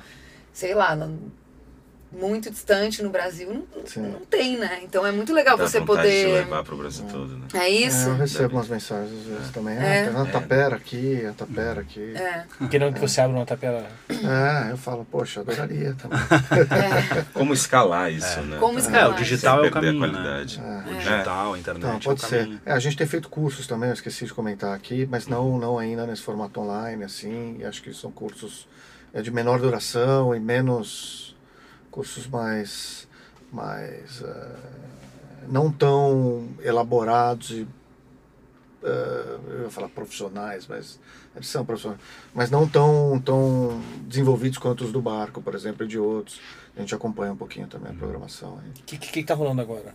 [0.52, 0.94] sei lá,
[2.18, 4.80] muito distante no Brasil, não, não tem, né?
[4.82, 6.34] Então é muito legal dá você vontade de poder...
[6.34, 7.46] levar para o Brasil todo, né?
[7.54, 8.08] É isso?
[8.08, 9.76] É, eu recebo umas mensagens às vezes também.
[9.76, 10.00] É.
[10.02, 12.14] Ah, tem uma tapera aqui, a tapera aqui.
[12.16, 13.86] É, Querendo que você abra uma tapera.
[14.08, 16.18] É, eu falo, poxa, adoraria também.
[16.18, 17.24] é.
[17.34, 18.56] Como escalar isso, né?
[18.58, 19.10] Como É, escalar?
[19.12, 20.60] o digital Sem é o perder a caminho, qualidade.
[20.60, 20.84] né?
[20.86, 20.90] É.
[20.90, 22.38] O digital, a internet Então, é pode o ser.
[22.44, 22.60] caminho.
[22.64, 25.78] É, a gente tem feito cursos também, eu esqueci de comentar aqui, mas não, não
[25.78, 27.56] ainda nesse formato online, assim.
[27.58, 28.66] E acho que são cursos
[29.12, 31.23] é, de menor duração e menos
[31.94, 33.06] cursos mais,
[33.52, 34.56] mais eh,
[35.48, 37.68] não tão elaborados e
[38.82, 40.98] eh, eu ia falar profissionais, mas
[41.36, 42.00] eles são profissionais,
[42.34, 46.40] mas não tão, tão desenvolvidos quanto os do barco, por exemplo, e de outros.
[46.76, 48.70] A gente acompanha um pouquinho também a programação aí.
[48.70, 49.94] O que, que, que tá rolando agora?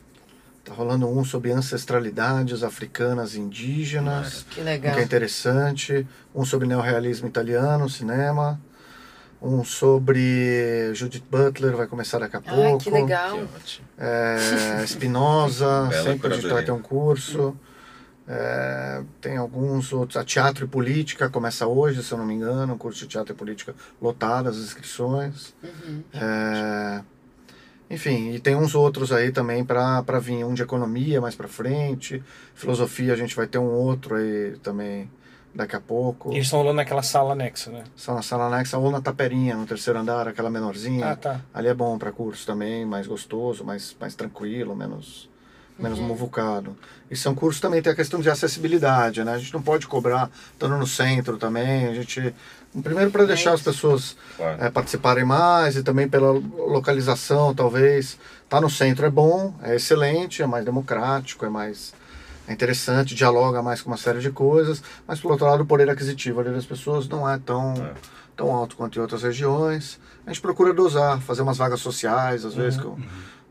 [0.63, 4.93] Tá rolando um sobre ancestralidades africanas e indígenas, Que um legal.
[4.93, 6.07] que é interessante.
[6.33, 8.57] Um sobre neorrealismo italiano, cinema.
[9.41, 12.84] Um sobre Judith Butler, vai começar daqui a Ai, pouco.
[12.84, 13.38] que legal.
[13.38, 13.88] Que ótimo.
[13.97, 17.56] É, Spinoza, sempre a gente vai ter um curso.
[18.28, 20.17] É, tem alguns outros.
[20.17, 22.73] A Teatro e Política começa hoje, se eu não me engano.
[22.73, 25.54] Um curso de Teatro e Política lotado as inscrições.
[25.63, 26.04] Uhum.
[26.13, 27.02] É,
[27.89, 30.43] enfim, e tem uns outros aí também para vir.
[30.43, 32.21] Um de economia mais para frente.
[32.54, 35.10] Filosofia a gente vai ter um outro aí também
[35.53, 36.31] daqui a pouco.
[36.31, 37.83] Eles estão rolando naquela sala anexa, né?
[37.95, 41.12] São na sala anexa ou na taperinha, no terceiro andar, aquela menorzinha.
[41.12, 41.41] Ah, tá.
[41.53, 45.29] Ali é bom para curso também, mais gostoso, mais, mais tranquilo, menos,
[45.77, 46.77] menos muvucado.
[47.09, 49.33] E são cursos também, tem a questão de acessibilidade, né?
[49.33, 51.88] A gente não pode cobrar estando no centro também.
[51.88, 52.33] A gente.
[52.83, 54.63] Primeiro para deixar as pessoas Claro.
[54.63, 58.17] é, participarem mais e também pela localização, talvez.
[58.47, 61.93] Tá no centro é bom, é excelente, é mais democrático, é mais
[62.49, 65.89] é interessante, dialoga mais com uma série de coisas, mas por outro lado o poder
[65.89, 67.93] aquisitivo ali das pessoas não é tão, É.
[68.35, 69.99] tão alto quanto em outras regiões.
[70.25, 72.97] A gente procura dosar, fazer umas vagas sociais, às vezes que o,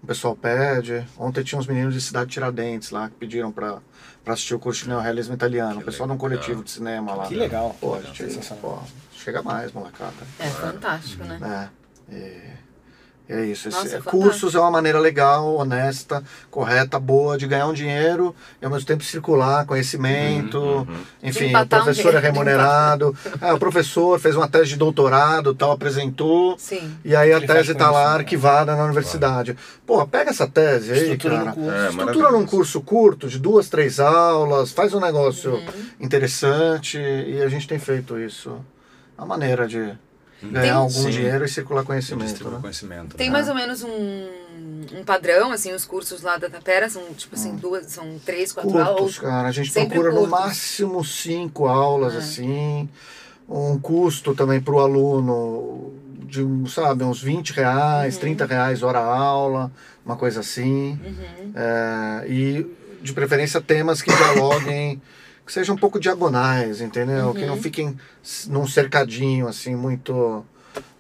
[0.03, 1.07] o pessoal pede.
[1.17, 3.79] Ontem tinha uns meninos de Cidade Tiradentes lá que pediram para
[4.27, 6.29] assistir o curso de neorrealismo italiano, Que o pessoal num legal.
[6.31, 7.27] coletivo de cinema lá.
[7.29, 7.75] Que legal.
[7.81, 8.25] Pô, a gente,
[8.61, 8.79] pô,
[9.13, 10.13] chega mais, molecada.
[10.39, 11.71] É fantástico, né?
[12.11, 12.58] É, e
[13.29, 13.69] é isso.
[13.69, 14.11] Esse- Nossa, é, fantástico.
[14.19, 18.87] cursos é uma maneira legal, honesta, correta, boa de ganhar um dinheiro e ao mesmo
[18.87, 20.59] tempo circular conhecimento.
[20.59, 20.87] Uhum, uhum.
[21.23, 23.15] Enfim, o Empatar um professor é remunerado.
[23.41, 26.57] É, o professor fez uma tese de doutorado, tal, apresentou.
[26.59, 26.97] Sim.
[27.05, 29.57] E aí a Ele faz tese está lá arquivada na universidade.
[29.87, 31.47] Pô, pega essa tese aí, Estrutura cara.
[31.51, 31.71] no curso.
[31.77, 35.63] É, Estrutura num curso curto, de duas, três aulas, faz um negócio Uhum.
[36.01, 38.57] interessante e a gente tem feito isso.
[39.17, 39.93] A maneira de
[40.43, 41.11] ganhar Tem- algum Sim.
[41.11, 42.49] dinheiro e circular conhecimento.
[42.51, 42.59] Né?
[42.61, 43.17] conhecimento.
[43.17, 43.33] Tem né?
[43.33, 44.29] mais ou menos um,
[44.99, 48.71] um padrão, assim, os cursos lá da Tapera são, tipo assim, duas, são três, quatro
[48.71, 49.19] Curtos, aulas.
[49.19, 49.49] cara.
[49.49, 50.31] A gente procura no curtos.
[50.31, 52.19] máximo cinco aulas, É.
[52.19, 52.89] assim.
[53.51, 55.95] um custo também para o aluno
[56.27, 58.21] de, sabe, uns 20 reais, Uhum.
[58.21, 59.73] 30 reais hora aula,
[60.05, 61.01] uma coisa assim.
[61.03, 61.53] Uhum.
[61.55, 62.67] É, e
[63.01, 65.01] de preferência temas que dialoguem,
[65.49, 67.33] que sejam um pouco diagonais, entendeu?
[67.33, 67.47] Que Uhum.
[67.49, 70.45] não fiquem s- num cercadinho assim muito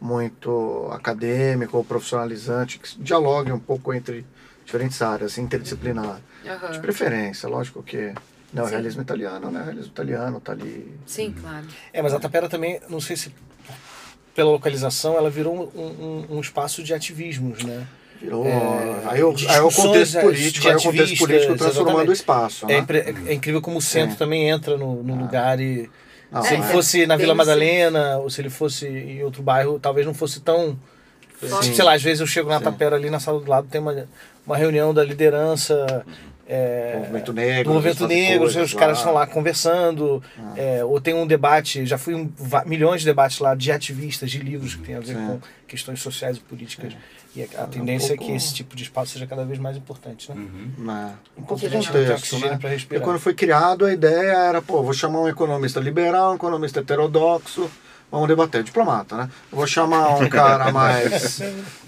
[0.00, 4.24] muito acadêmico ou profissionalizante, que dialoguem um pouco entre
[4.64, 6.20] diferentes áreas, interdisciplinar.
[6.42, 6.80] De Aham.
[6.80, 8.14] preferência, lógico que
[8.52, 8.70] não, Sim.
[8.70, 9.62] realismo italiano, né?
[9.64, 10.98] Realismo italiano tá ali.
[11.04, 11.66] Sim, claro.
[11.92, 13.32] É, mas a Tapera também, não sei se
[14.34, 17.86] pela localização, ela virou um, um- um espaço de ativismos, né?
[18.20, 18.44] Virou.
[18.46, 22.08] É, aí, o, aí o contexto político, aí o contexto político transformando exatamente.
[22.08, 22.64] o espaço.
[22.66, 22.78] É, Né?
[22.78, 24.18] impre- é incrível como o centro Sim.
[24.18, 25.88] também entra no, no lugar e.
[26.30, 29.78] Não, se ele é, fosse na Vila Madalena, ou se ele fosse em outro bairro,
[29.78, 30.78] talvez não fosse tão.
[31.62, 31.72] Sim.
[31.74, 32.64] Sei lá, às vezes eu chego na Sim.
[32.64, 34.06] Tapera ali na sala do lado, tem uma,
[34.44, 36.04] uma reunião da liderança.
[36.48, 37.64] É, movimento negro.
[37.64, 40.54] do movimento negro, coisas os caras estão lá conversando, Ah.
[40.56, 44.30] é, ou tem um debate, já fui em va- milhões de debates lá de ativistas,
[44.30, 45.26] de livros que tem a ver Sim.
[45.26, 46.94] com questões sociais e políticas.
[47.36, 49.58] E a, a um tendência é pouco- que esse tipo de espaço seja cada vez
[49.58, 50.36] mais importante, né?
[50.38, 51.12] Uhum.
[51.36, 52.58] Um pouco a gente contexto, né?
[52.62, 53.04] respirar.
[53.04, 57.70] quando foi criado, a ideia era, pô, vou chamar um economista liberal, um economista heterodoxo,
[58.10, 58.62] vamos debater.
[58.62, 59.30] Diplomata, né?
[59.50, 61.40] Eu Vou chamar um cara mais,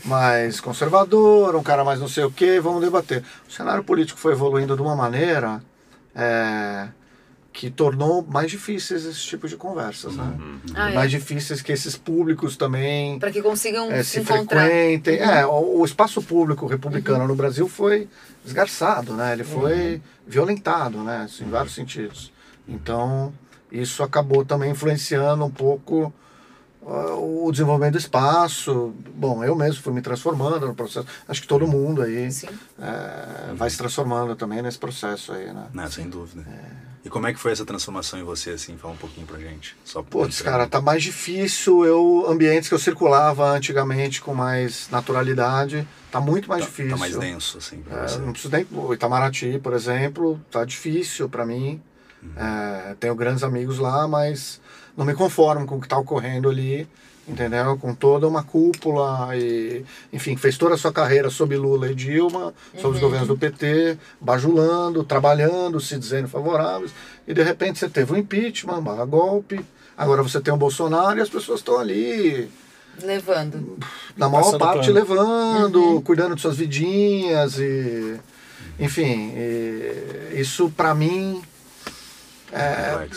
[0.05, 3.23] mais conservador, um cara mais não sei o quê, vamos debater.
[3.49, 5.63] O cenário político foi evoluindo de uma maneira
[6.15, 6.89] é,
[7.53, 10.33] que tornou mais difíceis esse tipo de conversas, né?
[10.75, 10.95] Ah, é.
[10.95, 14.67] Mais difíceis que esses públicos também Para que consigam é, se encontrar.
[14.67, 15.19] frequentem.
[15.19, 18.09] É, o, o espaço público republicano no Brasil foi
[18.45, 19.33] esgarçado, né?
[19.33, 21.23] Ele foi violentado, né?
[21.25, 22.33] Assim, em vários sentidos.
[22.69, 23.33] Então,
[23.71, 26.13] isso acabou também influenciando um pouco
[26.87, 28.95] ah, o desenvolvimento do espaço.
[29.15, 31.07] Bom, eu mesmo fui me transformando no processo.
[31.29, 32.29] Acho que todo mundo aí
[32.81, 35.67] é, vai se transformando também nesse processo aí, né?
[35.73, 36.45] Não, sem dúvida.
[37.03, 38.77] E como é que foi essa transformação em você, assim?
[38.77, 39.75] Fala um pouquinho pra gente.
[39.85, 40.53] Só Putz, entrar.
[40.53, 41.83] cara, tá mais difícil.
[41.85, 46.91] Eu ambientes que eu circulava antigamente com mais naturalidade, tá muito mais tá, difícil.
[46.91, 48.19] Tá mais denso, assim, pra É, você.
[48.19, 48.67] não preciso nem.
[48.73, 51.81] O Itamaraty, por exemplo, tá difícil para mim.
[52.37, 54.61] É, tenho grandes amigos lá, mas
[54.97, 56.87] não me conformo com o que está ocorrendo ali,
[57.27, 57.79] entendeu?
[57.79, 62.53] Com toda uma cúpula e, enfim, fez toda a sua carreira sob Lula e Dilma,
[62.79, 66.93] sob os governos do PT, bajulando, trabalhando, se dizendo favoráveis,
[67.27, 69.65] e de repente você teve um impeachment, barra golpe.
[69.97, 72.51] Agora você tem o Bolsonaro e as pessoas estão ali
[73.03, 73.79] Levando.
[74.17, 78.19] na maior Passando parte levando, cuidando de suas vidinhas e
[78.79, 81.43] enfim, e isso para mim
[82.53, 83.09] é,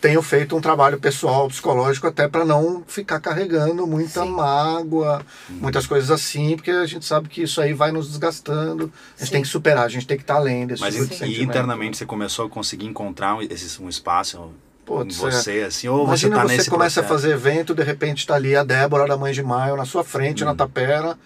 [0.00, 4.30] tenho feito um trabalho pessoal, psicológico até para não ficar carregando muita Sim.
[4.30, 8.92] mágoa, muitas coisas assim, porque a gente sabe que isso aí vai nos desgastando.
[9.16, 9.32] A gente Sim.
[9.32, 11.18] tem que superar, a gente tem que estar além desse Mas tipo e, de e
[11.18, 11.42] sentimento.
[11.50, 14.50] internamente você começou a conseguir encontrar um, esse, um espaço
[14.84, 17.26] Putz, você, assim, ou você Imagina tá você nesse começa processo.
[17.28, 20.04] a fazer evento, de repente está ali a Débora da Mãe de Maio na sua
[20.04, 20.46] frente, Hum.
[20.46, 21.18] na tapera,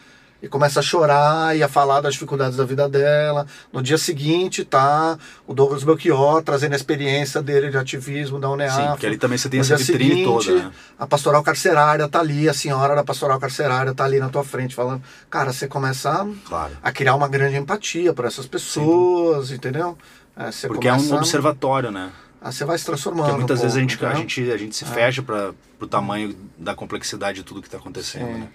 [0.43, 3.47] e começa a chorar e a falar das dificuldades da vida dela.
[3.73, 8.75] No dia seguinte tá o Douglas Belchior trazendo a experiência dele de ativismo da UNEAF.
[8.83, 10.73] Sim, porque ali também você tem No essa vitrine seguinte, toda, né?
[10.99, 14.75] A pastoral carcerária tá ali, a senhora da pastoral carcerária tá ali na tua frente
[14.75, 15.03] falando.
[15.29, 16.73] Cara, você começa a, Claro.
[16.83, 19.97] a criar uma grande empatia por essas pessoas, entendeu?
[20.37, 22.11] É, Porque é um observatório, né?
[22.41, 23.27] a- você vai se transformando.
[23.27, 25.87] Porque muitas um vezes a pouco, gente, a, gente, a gente se fecha para o
[25.87, 28.41] tamanho da complexidade de tudo que está acontecendo, Sim.
[28.41, 28.49] né?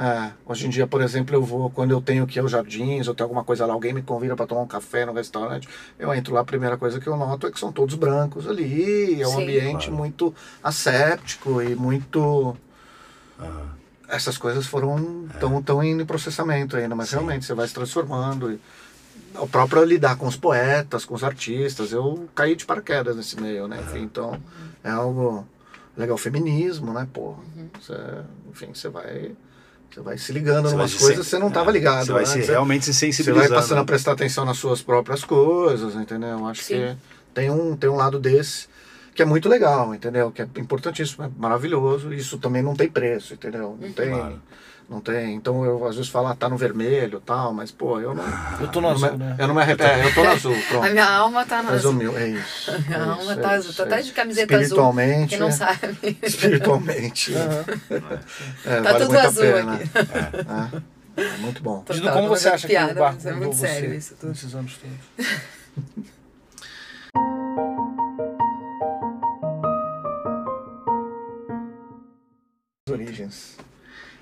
[0.00, 3.08] É, hoje em dia, por exemplo, eu vou, quando eu tenho que ir aos jardins,
[3.08, 6.14] eu tenho alguma coisa lá, alguém me convida para tomar um café no restaurante, eu
[6.14, 9.26] entro lá, a primeira coisa que eu noto é que são todos brancos ali, é
[9.26, 9.42] um Sim.
[9.42, 9.94] ambiente Claro.
[9.96, 12.56] muito asséptico e muito.
[13.40, 13.70] Aham.
[14.08, 17.16] Essas coisas foram tão, tão em processamento ainda, mas Sim.
[17.16, 18.52] realmente você vai se transformando.
[18.52, 18.60] E,
[19.34, 23.66] o próprio lidar com os poetas, com os artistas, eu caí de paraquedas nesse meio,
[23.66, 23.80] né?
[23.82, 24.40] Enfim, então
[24.82, 25.44] é algo
[25.96, 26.16] legal.
[26.16, 27.06] Feminismo, né?
[27.12, 27.34] Pô,
[27.80, 27.94] você,
[28.48, 29.36] enfim, você vai,
[29.94, 32.06] você vai se ligando em umas coisas que você não é, estava ligado.
[32.06, 32.26] Você vai né?
[32.26, 33.54] se, Você- realmente se você vai sensibilizando.
[33.54, 33.86] passando a né?
[33.86, 36.30] prestar atenção nas suas próprias coisas, entendeu?
[36.30, 36.74] Eu Acho Sim.
[36.74, 36.96] que
[37.34, 38.68] tem um, tem um lado desse
[39.14, 40.30] que é muito legal, entendeu?
[40.30, 42.12] Que é importantíssimo, é maravilhoso.
[42.12, 43.76] Isso também não tem preço, entendeu?
[43.80, 44.10] Não tem.
[44.10, 44.40] Claro.
[44.88, 45.34] Não tem.
[45.34, 48.24] Então eu às vezes falo, ah, tá no vermelho e tal, mas pô, eu não.
[48.58, 49.36] Eu tô no não me- azul, né?
[49.38, 49.90] Eu não me arrependo.
[49.90, 50.86] É, eu tô no azul, pronto.
[50.86, 51.72] A minha alma tá azul.
[51.72, 52.70] Resumiu, é isso.
[52.70, 53.74] A minha é alma isso, tá é azul.
[53.78, 54.08] é até isso.
[54.08, 54.62] de camiseta azul.
[54.62, 55.28] Espiritualmente.
[55.28, 56.18] Quem não sabe.
[56.22, 57.34] Espiritualmente.
[58.64, 59.74] É, Tá vale tudo muito a azul pena.
[59.74, 59.90] aqui.
[61.18, 61.80] É, é muito bom.
[61.80, 64.30] Total, Dido, como você acha piada, que o barco é muito sério você isso tudo.
[64.30, 65.26] nesses anos todos?
[72.86, 73.56] As origens.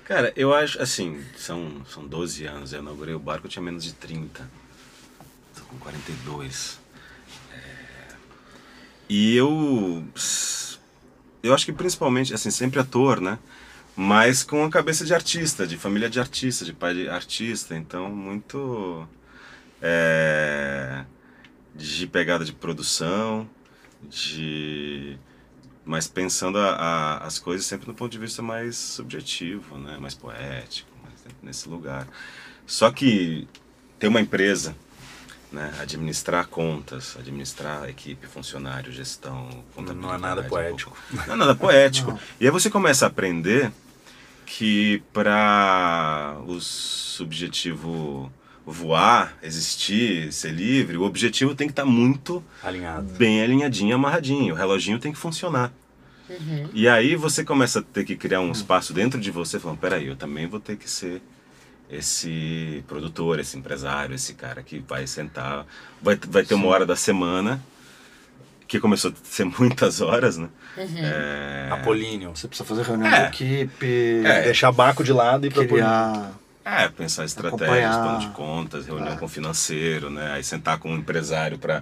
[0.07, 2.71] Cara, eu acho, assim, são, são 12 anos.
[2.71, 4.49] Eu inaugurei o barco, eu tinha menos de 30.
[5.53, 6.79] Tô com 42.
[7.51, 8.15] É,
[9.09, 10.01] E eu.
[11.43, 13.37] eu acho que principalmente, assim, sempre ator, né?
[13.97, 18.09] Mas com a cabeça de artista, de família de artista, de pai de artista, então
[18.09, 19.05] muito
[19.81, 21.03] é,
[21.75, 23.49] de pegada de produção,
[24.03, 25.17] de
[25.87, 29.97] mas pensando a, a, as coisas sempre no ponto de vista mais subjetivo, né?
[29.99, 32.05] mais poético, mais nesse lugar.
[32.65, 33.47] Só que
[33.97, 34.75] ter uma empresa,
[35.51, 35.73] né?
[35.79, 40.95] administrar contas, administrar equipe, funcionário, gestão, Não é nada poético.
[41.13, 42.19] um Não é nada poético.
[42.39, 43.71] E aí você começa a aprender
[44.45, 48.31] que para o subjetivo
[48.69, 53.07] voar, existir, ser livre, o objetivo tem que estar muito Alinhado.
[53.13, 54.53] bem alinhadinho, amarradinho.
[54.53, 55.71] O reloginho tem que funcionar.
[56.73, 60.07] E aí você começa a ter que criar um espaço dentro de você, falando, peraí,
[60.07, 61.21] eu também vou ter que ser
[61.89, 65.65] esse produtor, esse empresário, esse cara que vai sentar,
[66.01, 67.63] vai, vai ter uma hora da semana,
[68.67, 70.49] que começou a ser muitas horas, né?
[70.77, 72.35] É, Apolíneo.
[72.35, 73.29] Você precisa fazer reunião É.
[73.29, 74.41] de equipe, É.
[74.43, 75.89] Deixar baco de lado e ir pro Apolíneo.
[76.69, 80.33] É, pensar estratégias, plano de contas, reunião com o financeiro, né?
[80.33, 81.81] Aí sentar com um empresário para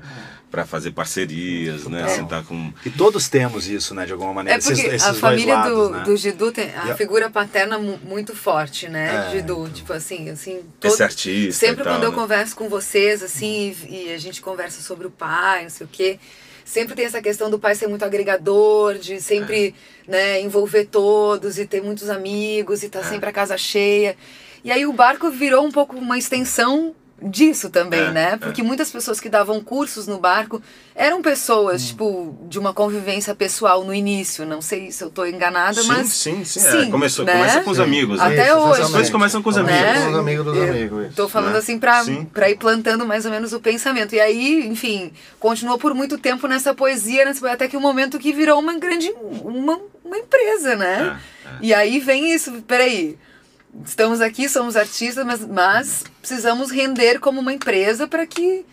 [0.51, 2.03] para fazer parcerias, né?
[2.03, 2.07] É.
[2.07, 4.57] Sentar com E todos temos isso, né, de alguma maneira.
[4.57, 6.03] É porque esses, esses a dois família lados, do, né?
[6.03, 9.27] do Gidu tem a E figura paterna mu- muito forte, né?
[9.27, 9.69] É, Gidu, então.
[9.71, 10.61] tipo assim, assim.
[10.83, 12.15] esse artista Sempre e tal, quando eu né?
[12.15, 15.89] converso com vocês, assim, e, e a gente conversa sobre o pai, não sei o
[15.91, 16.19] quê,
[16.63, 19.75] sempre tem essa questão do pai ser muito agregador, de sempre
[20.07, 20.11] É.
[20.11, 23.03] né, envolver todos e ter muitos amigos e tá É.
[23.03, 24.15] sempre a casa cheia.
[24.65, 28.31] E aí o barco virou um pouco uma extensão disso também, É, né?
[28.33, 28.37] é.
[28.37, 30.61] Porque muitas pessoas que davam cursos no barco
[30.93, 31.87] eram pessoas, Hum.
[31.87, 34.45] tipo, de uma convivência pessoal no início.
[34.45, 36.07] Não sei se eu tô enganada, Sim, mas.
[36.09, 36.59] sim, sim.
[36.59, 36.91] sim, é.
[36.91, 37.33] Começou, né?
[37.33, 37.83] Começa com os Sim.
[37.83, 38.25] amigos, né?
[38.25, 38.81] Até Isso, hoje.
[38.81, 39.79] As coisas começam com os amigos.
[40.03, 41.15] com os amigos dos Eu amigos.
[41.15, 41.31] Tô isso.
[41.31, 41.59] falando né?
[41.59, 42.25] assim pra, Sim.
[42.25, 44.13] pra ir plantando mais ou menos o pensamento.
[44.13, 48.33] E aí, enfim, continuou por muito tempo nessa poesia, nessa, até que o momento que
[48.33, 49.09] virou uma grande.
[49.43, 51.17] uma, uma empresa, né?
[51.45, 51.51] É, é.
[51.61, 53.17] E aí vem isso, peraí.
[53.83, 58.65] Estamos aqui, somos artistas, mas, mas precisamos render como uma empresa para que.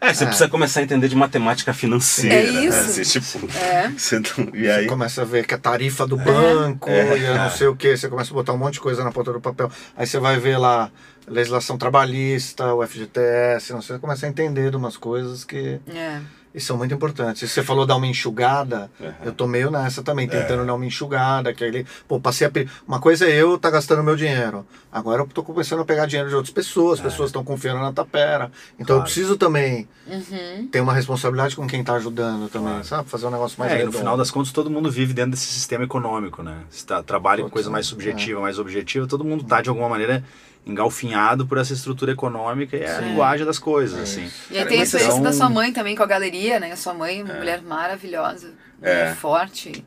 [0.00, 0.26] É, você É.
[0.26, 2.34] precisa começar a entender de matemática financeira.
[2.34, 2.64] É né?
[2.64, 2.78] isso.
[2.78, 3.88] Assim, tipo, É.
[3.96, 7.16] você não- e Você aí, começa a ver que a tarifa do banco É.
[7.18, 9.12] e eu não sei o que, você começa a botar um monte de coisa na
[9.12, 9.70] ponta do papel.
[9.96, 10.90] Aí você vai ver lá
[11.26, 16.20] legislação trabalhista, o FGTS, não sei, você começa a entender de umas coisas que É.
[16.54, 17.50] e são muito importantes.
[17.50, 19.12] Você falou dar uma enxugada, Uhum.
[19.24, 22.68] eu tô meio nessa também, tentando dar uma enxugada, que aí, pô, passei a pe-
[22.86, 24.66] uma coisa é eu tá gastando meu dinheiro.
[24.90, 27.92] Agora eu tô começando a pegar dinheiro de outras pessoas, as pessoas estão confiando na
[27.92, 28.50] tapera.
[28.78, 29.02] Então eu Claro.
[29.04, 30.68] preciso também Uhum.
[30.70, 32.84] ter uma responsabilidade com quem tá ajudando também, Claro.
[32.84, 33.08] sabe?
[33.08, 33.98] Fazer um negócio mais É, e no redondo.
[33.98, 36.58] final das contas todo mundo vive dentro desse sistema econômico, né?
[36.70, 39.88] Se tá, trabalha com coisa mais Total, subjetiva, mais objetiva, todo mundo tá de alguma
[39.88, 40.22] maneira
[40.64, 43.08] engalfinhado por essa estrutura econômica e é a Sim.
[43.08, 44.30] linguagem das coisas, assim.
[44.50, 46.72] E aí tem a experiência então- da sua mãe também com a galeria, né?
[46.72, 49.14] A sua mãe, uma mulher maravilhosa, mulher É.
[49.14, 49.84] forte.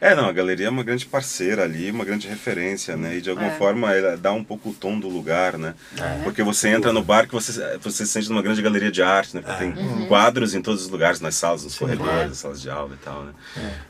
[0.00, 3.16] É, não, a galeria é uma grande parceira ali, uma grande referência, né?
[3.16, 3.56] E de alguma É.
[3.56, 5.74] forma ela dá um pouco o tom do lugar, né?
[5.98, 6.22] É.
[6.24, 9.34] Porque você entra no bar que você, você se sente numa grande galeria de arte,
[9.36, 9.40] né?
[9.42, 9.72] Porque É.
[9.72, 12.26] tem quadros em todos os lugares, nas salas, nos corredores, É.
[12.28, 13.32] nas salas de aula e tal, né?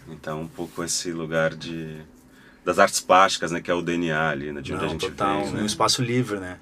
[0.08, 1.96] Então, um pouco esse lugar de
[2.64, 3.60] das artes plásticas, né?
[3.60, 4.60] Que é o DNA ali, né?
[4.60, 5.62] De onde Não, a gente total, veio, né?
[5.62, 6.58] um espaço livre, né?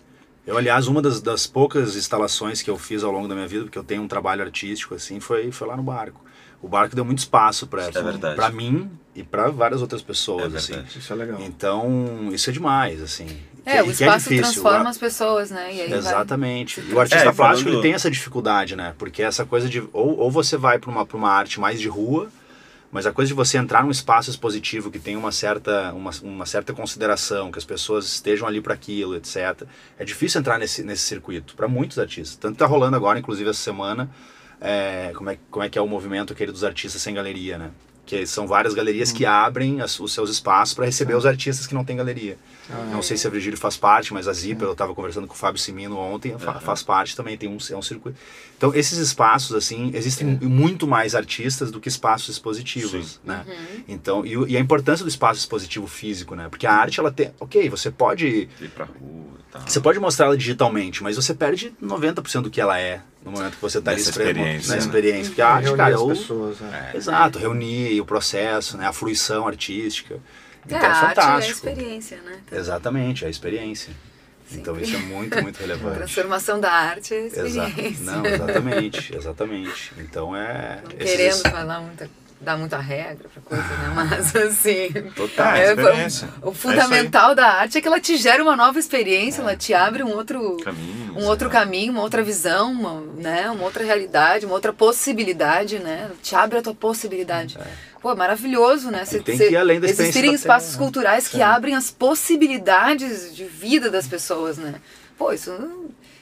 [0.47, 3.65] Eu, aliás, uma das, das poucas instalações que eu fiz ao longo da minha vida,
[3.65, 6.21] porque eu tenho um trabalho artístico, assim, foi, foi lá no barco.
[6.61, 8.35] O barco deu muito espaço para É verdade.
[8.37, 10.85] para mim e para várias outras pessoas, É assim.
[10.97, 11.41] Isso é legal.
[11.41, 13.27] Então, isso é demais, assim.
[13.65, 15.73] É, Que- o e que espaço difícil, transforma as pessoas, né?
[15.75, 16.81] E aí vai- Exatamente.
[16.81, 18.95] E o artista É, plástico falando- ele tem essa dificuldade, né?
[18.99, 19.81] Porque essa coisa de.
[19.93, 22.29] Ou, ou você vai para uma, pra uma arte mais de rua,
[22.93, 26.47] mas a coisa de você entrar num espaço expositivo que tem uma certa, uma, uma
[26.47, 29.63] certa consideração, que as pessoas estejam ali para aquilo, etc.
[29.99, 32.37] É difícil entrar nesse, nesse circuito, para muitos artistas.
[32.37, 34.11] Tanto tá rolando agora, inclusive essa semana,
[34.61, 37.71] é, como, é, como é que é o movimento aquele dos artistas sem galeria, né?
[38.05, 41.75] Que são várias galerias que abrem as- os seus espaços para receber os artistas que
[41.75, 42.37] não têm galeria.
[42.91, 45.37] Não sei se a Virgílio faz parte, mas a Zipa, eu estava conversando com o
[45.37, 48.19] Fábio Simino ontem, fa- faz parte também, tem um, é um circuito.
[48.57, 53.19] Então, esses espaços, assim, existem muito mais artistas do que espaços expositivos, Sim.
[53.25, 53.45] né?
[53.89, 56.49] Então, e, e a importância do espaço expositivo físico, né?
[56.49, 57.33] Porque a arte, ela tem...
[57.41, 58.49] Ok, você pode...
[58.61, 59.63] Ir pra rua e tal.
[59.67, 63.55] Você pode mostrar ela digitalmente, mas você perde 90% do que ela é no momento
[63.57, 64.79] que você está ali Nessa experiência, na né?
[64.81, 65.27] experiência.
[65.31, 66.97] Porque a arte, Reunir cara, as ou- pessoas, é.
[66.97, 68.87] Exato, reunir o processo, né?
[68.87, 70.19] A fruição artística.
[70.69, 71.69] É, Então, a arte é a fantástico.
[71.69, 72.39] experiência, né?
[72.53, 73.93] Exatamente, é a experiência.
[74.55, 75.97] Então isso é muito, muito A relevante.
[75.97, 78.05] transformação da arte é a experiência.
[78.05, 79.93] Não, exatamente, exatamente.
[79.99, 80.81] Então é.
[80.85, 83.93] Não esses- querendo falar muita, dar muita regra pra coisa, né?
[83.95, 84.91] Mas assim.
[85.17, 85.47] Total.
[85.53, 86.29] Ah, é, experiência.
[86.43, 89.73] o, o fundamental da arte é que ela te gera uma nova experiência, ela te
[89.73, 91.53] abre um outro Caminhos, um outro né?
[91.55, 96.11] caminho, uma outra visão, uma, né, uma outra realidade, uma outra possibilidade, né?
[96.23, 97.57] Te abre a tua possibilidade.
[98.03, 99.05] Pô, é maravilhoso, né?
[99.13, 100.85] E tem que ir além da Existirem espaços tela, né?
[100.87, 104.75] culturais que abrem as possibilidades de vida das pessoas, né?
[105.17, 105.53] Pô, isso,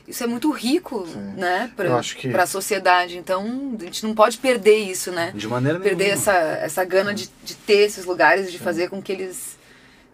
[0.07, 1.07] isso é muito rico,
[1.37, 1.71] né?
[1.79, 3.17] Eu acho que- Pra sociedade.
[3.17, 5.33] Então, a gente não pode perder isso, né?
[5.35, 6.21] De maneira Perder nenhuma.
[6.21, 9.59] essa, essa gana de, de ter esses lugares de fazer com que eles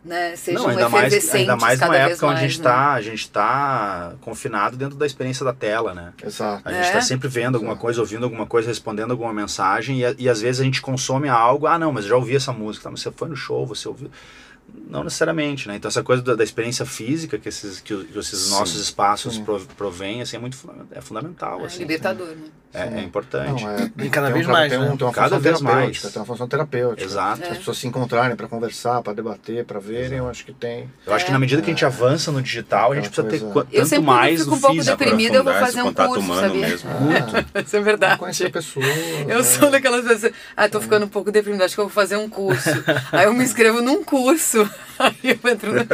[0.05, 2.63] né, sejam Não, ainda mais, ainda mais cada numa vez época onde a mais, gente
[2.63, 2.69] né?
[2.71, 6.13] está a gente tá confinado dentro da experiência da tela, né?
[6.25, 6.63] Exato.
[6.65, 6.87] A gente É.
[6.89, 10.61] está sempre vendo alguma coisa, ouvindo alguma coisa, respondendo alguma mensagem, e, e às vezes
[10.61, 13.11] a gente consome algo, ah não, mas eu já ouvi essa música, tá, mas você
[13.11, 14.11] foi no show, você ouviu.
[14.89, 15.77] Não necessariamente, né?
[15.77, 19.45] Então essa coisa da, da experiência física que esses, que, que esses nossos espaços Sim.
[19.45, 20.57] pro- provêm, assim, é muito
[20.93, 21.79] é fundamental, É assim.
[21.81, 22.45] libertador, né?
[22.75, 23.65] É, é importante.
[23.65, 24.95] Não, é, E cada vez um- mais, tem, né?
[24.99, 26.13] tem uma Cada função vez terapêutica, mais.
[26.13, 27.05] tem uma função terapêutica.
[27.05, 27.43] Exato.
[27.43, 27.49] É.
[27.51, 30.91] As pessoas se encontrarem para conversar, para debater, para verem, eu acho que tem.
[31.07, 33.41] Eu acho que na medida que a gente avança no digital, a gente precisa ter
[33.41, 36.41] qu- Eu tanto sempre mais fico um pouco deprimida, eu vou fazer um curso, humano
[36.43, 36.69] sabia?
[36.69, 36.91] mesmo.
[37.65, 38.19] Isso é verdade.
[38.19, 38.87] Conhecer pessoas.
[39.27, 39.43] Eu né?
[39.43, 40.33] sou daquelas pessoas.
[40.55, 42.69] Ah, tô ficando um pouco deprimida, acho que eu vou fazer um curso.
[43.11, 44.56] Aí eu me inscrevo num curso.
[44.99, 45.73] Aí eu entro.
[45.75, 45.87] No...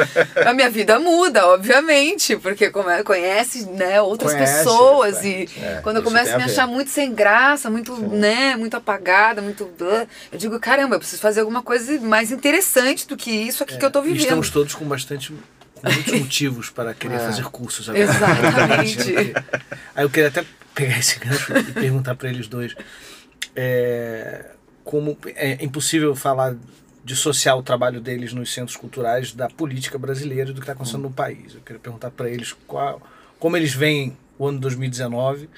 [0.49, 5.25] A minha vida muda, obviamente, porque come- conhece né, outras Conhece, pessoas.
[5.25, 6.51] E É, quando eu isso começo a a me ver.
[6.53, 9.65] achar muito sem graça, muito, né, muito apagada, muito.
[9.77, 13.77] blá, Eu digo, caramba, eu preciso fazer alguma coisa mais interessante do que isso aqui
[13.77, 14.21] que eu tô E vivendo.
[14.21, 15.35] estamos todos com bastante
[15.83, 17.19] muitos motivos para querer É.
[17.19, 18.05] fazer cursos agora.
[18.05, 19.13] Exatamente.
[19.97, 20.45] Aí eu queria até
[20.75, 22.75] pegar esse gancho e perguntar para eles dois.
[23.57, 24.45] é,
[24.85, 26.55] como é impossível falar
[27.05, 31.03] dissociar o trabalho deles nos centros culturais da política brasileira e do que está acontecendo
[31.03, 31.55] no país.
[31.55, 33.03] Eu queria perguntar para eles qual,
[33.39, 35.49] como eles veem o ano 2019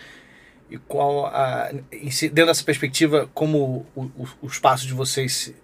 [0.70, 5.56] e qual a, dentro dessa perspectiva como o, o, o espaço de vocês se,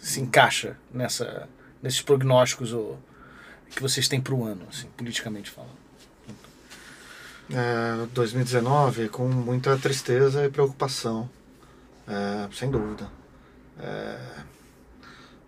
[0.00, 1.48] se encaixa nessa
[1.82, 2.98] nesses prognósticos ou,
[3.70, 5.78] que vocês têm para o ano, assim, politicamente falando.
[7.52, 11.28] É, 2019 com muita tristeza e preocupação,
[12.06, 13.08] é, sem dúvida.
[13.78, 14.18] É,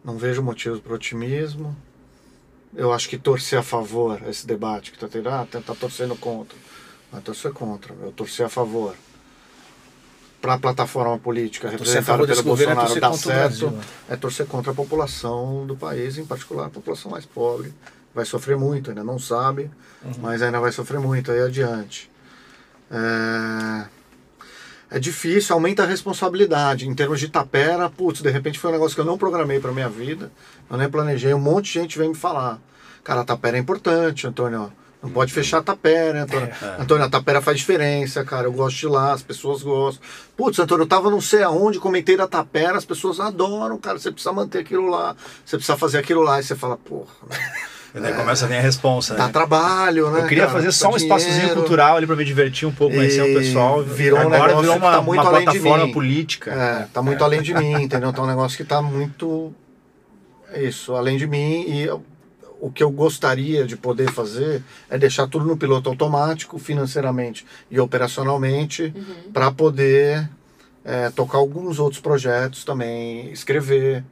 [0.05, 1.77] não vejo motivos para otimismo.
[2.75, 6.57] Eu acho que torcer a favor, esse debate que está tendo, ah, tá torcendo contra.
[7.13, 8.95] Não é torcer contra, eu torcer a favor.
[10.41, 13.81] Para a plataforma política representada pelo é Bolsonaro dar certo, né?
[14.09, 17.73] é torcer contra a população do país, em particular a população mais pobre.
[18.15, 19.71] Vai sofrer muito, ainda não sabe,
[20.19, 22.11] mas ainda vai sofrer muito aí adiante.
[22.91, 23.87] É,
[24.93, 26.87] é difícil, aumenta a responsabilidade.
[26.87, 29.73] Em termos de tapera, putz, de repente foi um negócio que eu não programei para
[29.73, 30.31] minha vida,
[30.71, 31.33] eu nem planejei.
[31.33, 32.61] Um monte de gente vem me falar:
[33.03, 34.71] cara, a tapera é importante, Antônio.
[35.03, 36.49] Não pode fechar a tapera, Antônio.
[36.79, 38.47] Antônio, a tapera faz diferença, cara.
[38.47, 40.01] Eu gosto de ir lá, as pessoas gostam.
[40.37, 43.99] Putz, Antônio, eu tava não sei aonde, comentei da tapera, as pessoas adoram, cara.
[43.99, 46.39] Você precisa manter aquilo lá, você precisa fazer aquilo lá.
[46.39, 47.11] E você fala, porra,
[47.95, 49.33] E daí começa a vir a responsa, dá né?
[49.33, 50.21] trabalho, né?
[50.21, 50.57] Eu queria cara?
[50.57, 51.61] fazer só um Custa espaçozinho dinheiro.
[51.61, 53.83] cultural ali pra me divertir um pouco, conhecer o pessoal.
[53.83, 55.93] virou um Agora negócio virou que uma, tá muito uma além de plataforma mim.
[55.93, 56.51] política.
[56.53, 58.11] É, tá muito além de mim, entendeu?
[58.13, 59.53] Tá um negócio que tá muito.
[60.51, 61.65] é Isso, além de mim.
[61.69, 62.03] E eu-
[62.61, 67.79] o que eu gostaria de poder fazer é deixar tudo no piloto automático, financeiramente e
[67.79, 68.95] operacionalmente,
[69.35, 70.29] para poder
[70.85, 74.03] é, tocar alguns outros projetos também, escrever.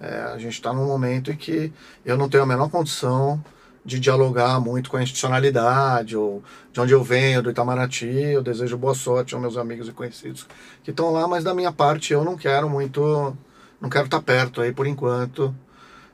[0.00, 1.72] É, a gente está num momento em que
[2.04, 3.42] eu não tenho a menor condição
[3.84, 6.42] de dialogar muito com a institucionalidade ou
[6.72, 8.06] de onde eu venho, do Itamaraty.
[8.06, 10.46] Eu desejo boa sorte aos meus amigos e conhecidos
[10.82, 13.36] que estão lá, mas da minha parte eu não quero muito,
[13.80, 15.54] não quero estar perto aí por enquanto.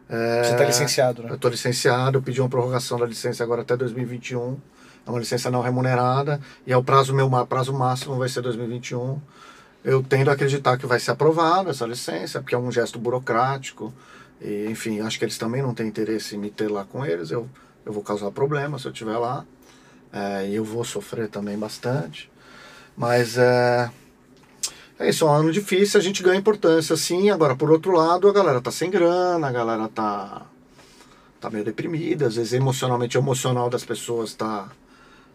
[0.08, 1.30] É, Você está licenciado, né?
[1.30, 4.58] eu estou licenciado, eu pedi uma prorrogação da licença agora até 2021.
[5.06, 9.20] É uma licença não remunerada e é o prazo meu prazo máximo vai ser 2021.
[9.84, 13.92] Eu tendo a acreditar que vai ser aprovada essa licença, porque é um gesto burocrático.
[14.40, 17.30] E, enfim, acho que eles também não têm interesse em me ter lá com eles.
[17.30, 17.48] Eu,
[17.84, 19.44] eu vou causar problema se eu estiver lá.
[20.12, 22.30] É, e eu vou sofrer também bastante.
[22.96, 23.90] Mas é,
[24.98, 27.30] é isso, é um ano difícil, a gente ganha importância, sim.
[27.30, 30.42] Agora, por outro lado, a galera tá sem grana, a galera tá,
[31.40, 32.26] tá meio deprimida.
[32.26, 34.68] Às vezes, emocionalmente, o emocional das pessoas tá,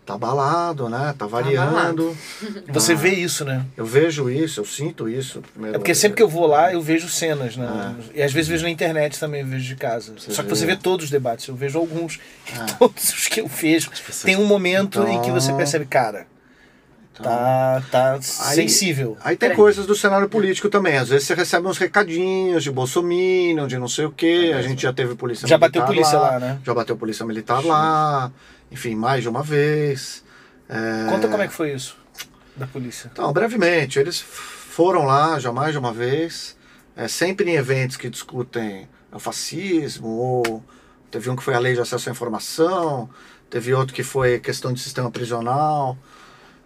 [0.06, 1.16] tá abalado, né?
[1.18, 2.16] Tá variando.
[2.70, 3.66] Você Ah, vê isso, né?
[3.76, 5.42] Eu vejo isso, eu sinto isso.
[5.64, 7.96] É porque sempre que eu vou lá, eu vejo cenas, né?
[8.14, 10.14] E às vezes vejo na internet também, eu vejo de casa.
[10.18, 10.76] Só que você vê.
[10.76, 12.20] vê todos os debates, eu vejo alguns.
[12.58, 12.66] Ah.
[12.78, 13.90] Todos os que eu vejo.
[14.24, 16.28] Tem um momento em que você Então- percebe, cara,
[17.22, 19.18] tá, tá sensível.
[19.24, 20.98] Aí tem coisas do cenário político também.
[20.98, 24.54] Às vezes você recebe uns recadinhos de Bolsonaro, de não sei o quê.
[24.56, 26.60] a gente já teve polícia Já militar bateu polícia lá, né?
[26.64, 28.32] Já bateu polícia militar lá.
[28.72, 30.24] Enfim, mais de uma vez.
[30.68, 31.98] É, Conta como é que foi isso
[32.56, 33.10] da polícia.
[33.12, 36.56] Então, brevemente, eles foram lá já mais de uma vez,
[36.96, 40.64] é, sempre em eventos que discutem o fascismo, ou
[41.12, 43.10] teve um que foi a lei de acesso à informação,
[43.50, 45.98] teve outro que foi questão de sistema prisional.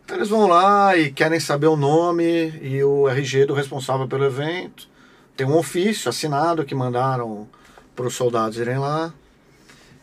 [0.04, 4.26] Então, eles vão lá e querem saber o nome e o RG do responsável pelo
[4.26, 4.88] evento.
[5.36, 7.48] tem um ofício assinado que mandaram
[7.96, 9.14] para os soldados irem lá.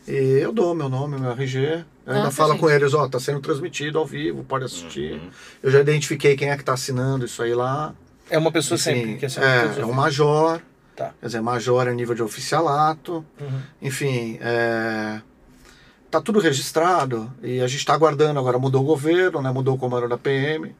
[0.07, 1.83] E eu dou meu nome, meu RG.
[2.05, 2.61] Eu ainda Nossa, falo gente.
[2.61, 5.21] com eles, ó, tá sendo transmitido ao vivo, pode assistir.
[5.61, 7.93] Eu já identifiquei quem é que tá assinando isso aí lá.
[8.29, 10.61] É uma pessoa Enfim, sempre que assina é, é um major.
[10.95, 11.13] Tá.
[11.19, 13.25] Quer dizer, major é nível de oficialato.
[13.39, 13.61] Uhum.
[13.81, 15.21] Enfim, é,
[16.09, 18.39] tá tudo registrado e a gente está aguardando.
[18.39, 19.51] Agora mudou o governo, né?
[19.51, 20.65] mudou o comando da PM.
[20.65, 20.75] A gente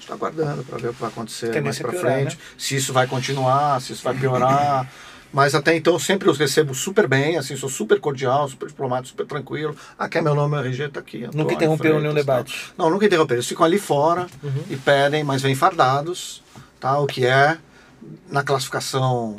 [0.00, 2.36] está aguardando para ver o que vai acontecer mais Tendência é para piorar, frente.
[2.36, 2.42] né?
[2.58, 4.90] Se isso vai continuar, se isso vai piorar.
[5.36, 9.26] Mas até então sempre os recebo super bem, assim, sou super cordial, super diplomático, super
[9.26, 9.76] tranquilo.
[9.98, 11.24] Ah, quer meu nome, RG tá aqui.
[11.24, 12.72] Antônio interrompeu nenhum Freitas, debate.
[12.78, 13.36] Não, nunca interromperam.
[13.36, 14.62] Eles ficam ali fora Uhum.
[14.70, 16.42] e pedem, mas vêm fardados,
[16.80, 16.98] tá?
[16.98, 17.58] O que é,
[18.30, 19.36] na classificação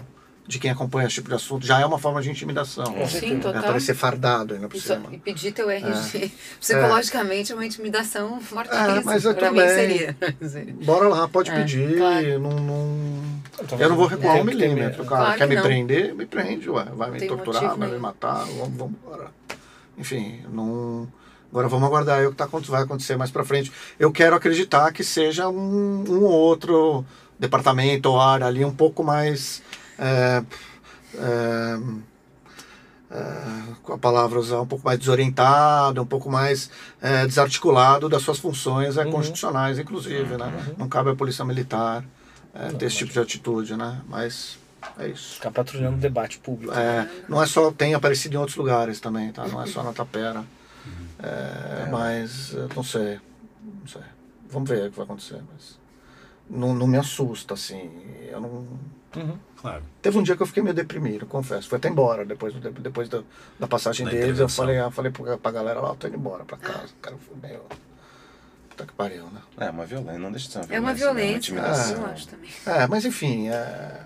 [0.48, 2.86] de quem acompanha esse tipo de assunto, já é uma forma de intimidação.
[3.08, 3.62] Sim, É, total.
[3.64, 5.10] parecer fardado ainda por E, só- cima.
[5.12, 6.32] e pedir teu RG.
[6.62, 8.98] Psicologicamente é uma intimidação fortíssima.
[8.98, 10.16] É, mas eu pra também- seria.
[10.86, 11.98] Bora lá, pode É, pedir.
[11.98, 12.40] claro.
[12.40, 15.22] Não, não- Então, Eu não vou recuar um milímetro, cara.
[15.26, 15.64] Claro Quer que me não.
[15.64, 16.16] prender?
[16.16, 16.86] Me prende, ué.
[16.96, 19.28] Vai me torturar, motivo vai me matar, vamos, vamos embora.
[19.98, 21.08] Enfim, não.
[21.52, 23.72] Agora vamos aguardar aí o que tá, vai acontecer mais pra frente.
[23.98, 27.04] Eu quero acreditar que seja um, um ou outro
[27.40, 29.62] departamento ou área ali um pouco mais.
[30.00, 30.44] É,
[31.16, 31.78] é,
[33.84, 36.70] com a palavra usar, um pouco mais desorientado, um pouco mais
[37.02, 39.12] é, desarticulado das suas funções é, Uhum.
[39.12, 40.76] constitucionais, inclusive, né?
[40.78, 42.04] Não cabe à polícia militar
[42.54, 44.02] é, ter esse tipo de atitude, né?
[44.08, 44.58] Mas
[45.00, 45.36] é isso.
[45.36, 46.74] Ficar patrulhando o debate público.
[46.74, 49.48] É, não é só, tem aparecido em outros lugares também, tá?
[49.48, 50.44] Não é só na Tapera.
[51.20, 53.20] É, mas não sei,
[53.82, 54.02] não sei.
[54.50, 55.80] Vamos ver o que vai acontecer, mas
[56.50, 57.90] não, não me assusta, assim.
[58.30, 58.68] Eu não...
[59.16, 59.38] Uhum.
[59.62, 59.84] Claro.
[60.02, 61.68] Teve um dia que eu fiquei meio deprimido, confesso.
[61.70, 63.22] Foi até embora depois, depois da,
[63.60, 64.40] da passagem Da deles.
[64.40, 66.88] Eu falei, eu falei pra, pra galera lá, eu tô indo embora pra casa.
[66.98, 67.62] O cara foi meio.
[68.70, 69.42] Puta que pariu, né?
[69.58, 71.56] É uma violência, não deixa de ser uma É uma violência.
[71.56, 71.62] né?
[71.62, 72.50] violência, eu acho também.
[72.66, 74.02] É, mas enfim, é,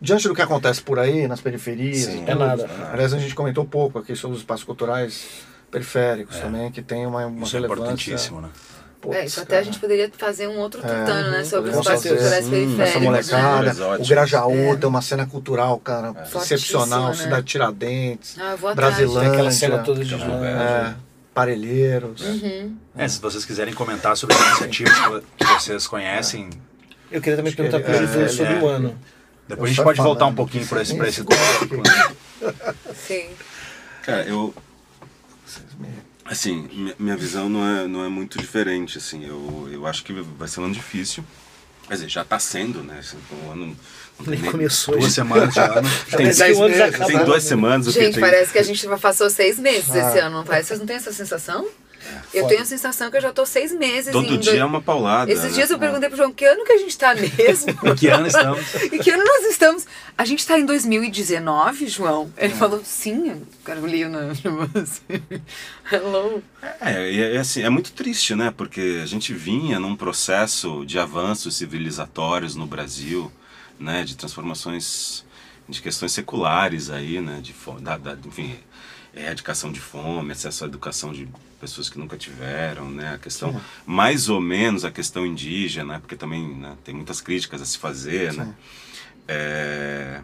[0.00, 2.24] diante do que acontece por aí, nas periferias, Sim.
[2.26, 2.66] É nada.
[2.90, 7.26] aliás, a gente comentou pouco aqui sobre os espaços culturais periféricos também, que tem uma,
[7.26, 7.82] uma Isso é relevância.
[7.82, 8.48] importantíssimo, né?
[9.00, 9.60] Putz, É, isso até cara.
[9.60, 11.44] a gente poderia fazer um outro tutano, né?
[11.44, 12.80] Sobre os espaços culturais Hum, periféricos.
[12.88, 13.04] Essa né?
[13.04, 14.06] molecada, o.
[14.08, 14.76] Grajaú É.
[14.76, 17.14] tem uma cena cultural, cara, excepcional, Fortíssima, né?
[17.14, 18.56] Cidade Tiradentes, Ah.
[18.74, 20.94] Brasilândia, Tem aquela cena toda de é,
[21.32, 22.20] Parelheiros.
[22.22, 22.76] Uhum.
[22.96, 26.50] É, se vocês quiserem comentar sobre as iniciativas que vo- que vocês conhecem,
[27.12, 28.58] Eu queria também perguntar ele- Júlio é, sobre é.
[28.58, 28.98] o ano.
[29.46, 31.82] depois a Eu gente só pode voltar um pouquinho para esse, pra esse esse tópico.
[33.06, 33.28] Sim.
[34.02, 34.52] Cara, eu,
[35.46, 40.04] Vocês me- Assim, minha, visão não é, não é muito diferente, assim, eu, eu acho
[40.04, 41.24] que vai ser um ano difícil,
[41.86, 43.16] quer dizer, já está sendo, né, assim,
[43.46, 43.76] um ano...
[44.18, 44.98] não tem Nem começou.
[44.98, 45.88] Duas semanas de ano.
[46.14, 47.06] Tem, já meses, acabou.
[47.06, 48.20] tem duas semanas, o que Gente, tem...
[48.20, 49.98] parece que a gente passou seis meses Ah.
[49.98, 50.68] esse ano, não parece?
[50.68, 51.66] Vocês não têm essa sensação?
[52.32, 52.48] Eu foda.
[52.48, 54.38] tenho a sensação que eu já tô seis meses Todo indo.
[54.38, 55.50] dia é uma paulada, Esses né?
[55.50, 57.70] dias eu perguntei pro João que ano que a gente tá mesmo?
[57.84, 58.74] Em que ano estamos?
[58.92, 59.86] e que ano nós estamos?
[60.16, 62.32] A gente tá em 2019, João?
[62.36, 64.32] Ele falou, sim, Carolina.
[65.90, 66.42] Hello.
[66.80, 68.52] É, é, é assim, é muito triste, né?
[68.56, 73.30] Porque a gente vinha num processo de avanços civilizatórios no Brasil,
[73.78, 74.04] né?
[74.04, 75.24] De transformações
[75.68, 77.40] de questões seculares aí, né?
[77.42, 78.58] De, da, da, enfim,
[79.14, 81.28] erradicação de fome, acesso à educação de
[81.60, 83.14] pessoas que nunca tiveram, né?
[83.14, 87.64] A questão, mais ou menos a questão indígena, porque também né, tem muitas críticas a
[87.64, 88.54] se fazer, né?
[89.26, 90.20] É,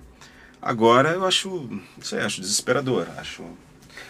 [0.63, 3.45] agora eu acho, não sei, acho desesperador, acho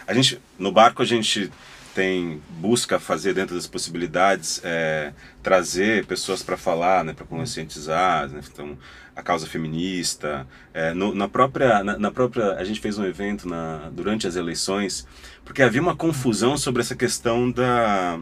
[0.07, 1.51] a gente no barco a gente
[1.95, 5.13] tem busca fazer dentro das possibilidades é,
[5.43, 8.41] trazer pessoas para falar né para conscientizar né?
[8.53, 8.77] então
[9.17, 13.49] a causa feminista é, no- na própria na, na própria a gente fez um evento
[13.49, 15.07] na, durante as eleições
[15.45, 18.19] porque havia uma confusão sobre essa questão da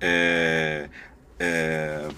[0.00, 0.88] é,
[1.38, 2.08] é,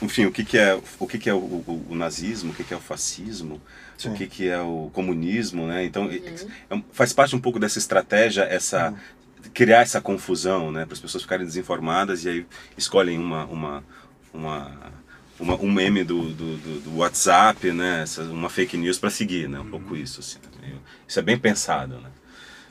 [0.00, 2.64] enfim o que que é o que que é o, o- o nazismo o que
[2.64, 3.60] que é o fascismo
[3.96, 4.10] Sim.
[4.10, 5.84] o que que é o comunismo né?
[5.84, 6.08] Então
[6.70, 8.94] é um- faz parte um pouco dessa estratégia essa
[9.54, 10.84] criar essa confusão né?
[10.84, 12.46] Para as pessoas ficarem desinformadas e aí
[12.76, 13.84] escolhem uma uma
[14.32, 14.72] uma
[15.38, 18.02] uma, um meme do, do, do- do WhatsApp, né?
[18.02, 19.58] Essa, uma fake news para seguir, né?
[19.60, 20.38] Um pouco isso, assim.
[20.60, 20.72] né?
[21.06, 22.10] Isso é bem pensado, né?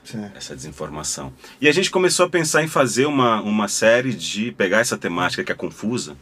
[0.03, 0.25] Sim.
[0.35, 1.33] essa desinformação.
[1.59, 5.43] E a gente começou a pensar em fazer uma, uma série de pegar essa temática
[5.43, 6.15] que é confusa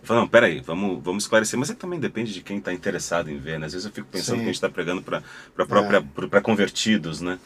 [0.00, 1.58] e falar, não, peraí, vamos, vamos esclarecer.
[1.58, 3.66] Mas é que também depende de quem está interessado em ver, né?
[3.66, 4.42] Às vezes eu fico pensando Sim.
[4.42, 5.22] que a gente está pregando para
[5.66, 7.36] própria para convertidos, né?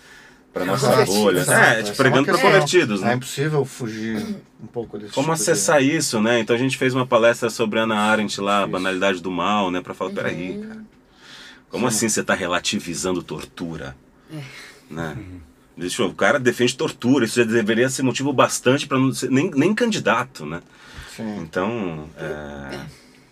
[0.57, 1.41] Para nossa bolha.
[1.41, 3.15] Exato, É, uma pregando para convertidos, É né?
[3.15, 4.17] impossível fugir
[4.63, 6.41] um pouco desse Como tipo de- acessar isso, né?
[6.41, 9.83] Então a gente fez uma palestra sobre Ana Arendt lá, a banalidade do mal, né?
[9.83, 10.83] Para falar, peraí, cara,
[11.69, 13.95] como assim você está relativizando tortura?
[14.91, 15.17] Né?
[15.77, 19.31] Deixa eu, o cara defende tortura, isso já deveria ser motivo bastante para não ser
[19.31, 20.63] nem, nem candidato, né?
[21.15, 21.39] Sim.
[21.43, 22.79] Então, é,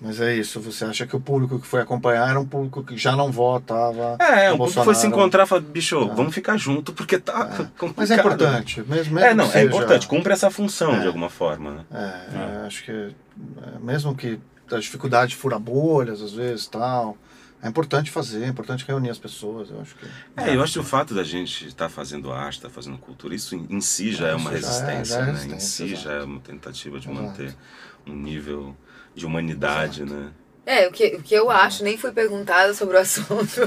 [0.00, 2.96] Mas é isso, você acha que o público que foi acompanhar era um público que
[2.98, 4.16] já não votava.
[4.20, 6.14] É, um pouco foi se encontrar e falar, bicho, Ah.
[6.14, 7.46] vamos ficar junto porque tá
[7.78, 7.94] complicado.
[7.96, 11.00] Mas é importante, mesmo, mesmo É, não, que é seja- importante, cumpre essa função É.
[11.00, 11.84] de alguma forma, né?
[11.92, 14.38] É, é, acho que é, mesmo que
[14.70, 17.16] a dificuldade de furar bolhas, às vezes, tal,
[17.62, 20.06] é importante fazer, é importante reunir as pessoas, eu acho que...
[20.36, 23.54] É, eu acho que o fato da gente estar fazendo arte, estar fazendo cultura, isso
[23.54, 25.30] em, si já É, é uma já é- resistência, já é né?
[25.30, 26.02] Em resistência, si exato.
[26.08, 27.22] já é uma tentativa de Exato.
[27.26, 27.56] manter
[28.06, 28.76] um nível
[29.14, 30.30] de humanidade, né?
[30.66, 33.60] É, o que, o que eu acho, nem foi perguntada sobre o assunto,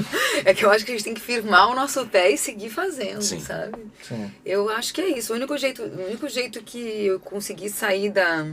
[0.44, 2.70] é que eu acho que a gente tem que firmar o nosso pé e seguir
[2.70, 3.40] fazendo, Sim.
[3.40, 3.78] sabe?
[4.02, 5.32] Sim, Eu acho que é isso.
[5.32, 8.44] O único jeito, o único jeito que eu consegui sair da.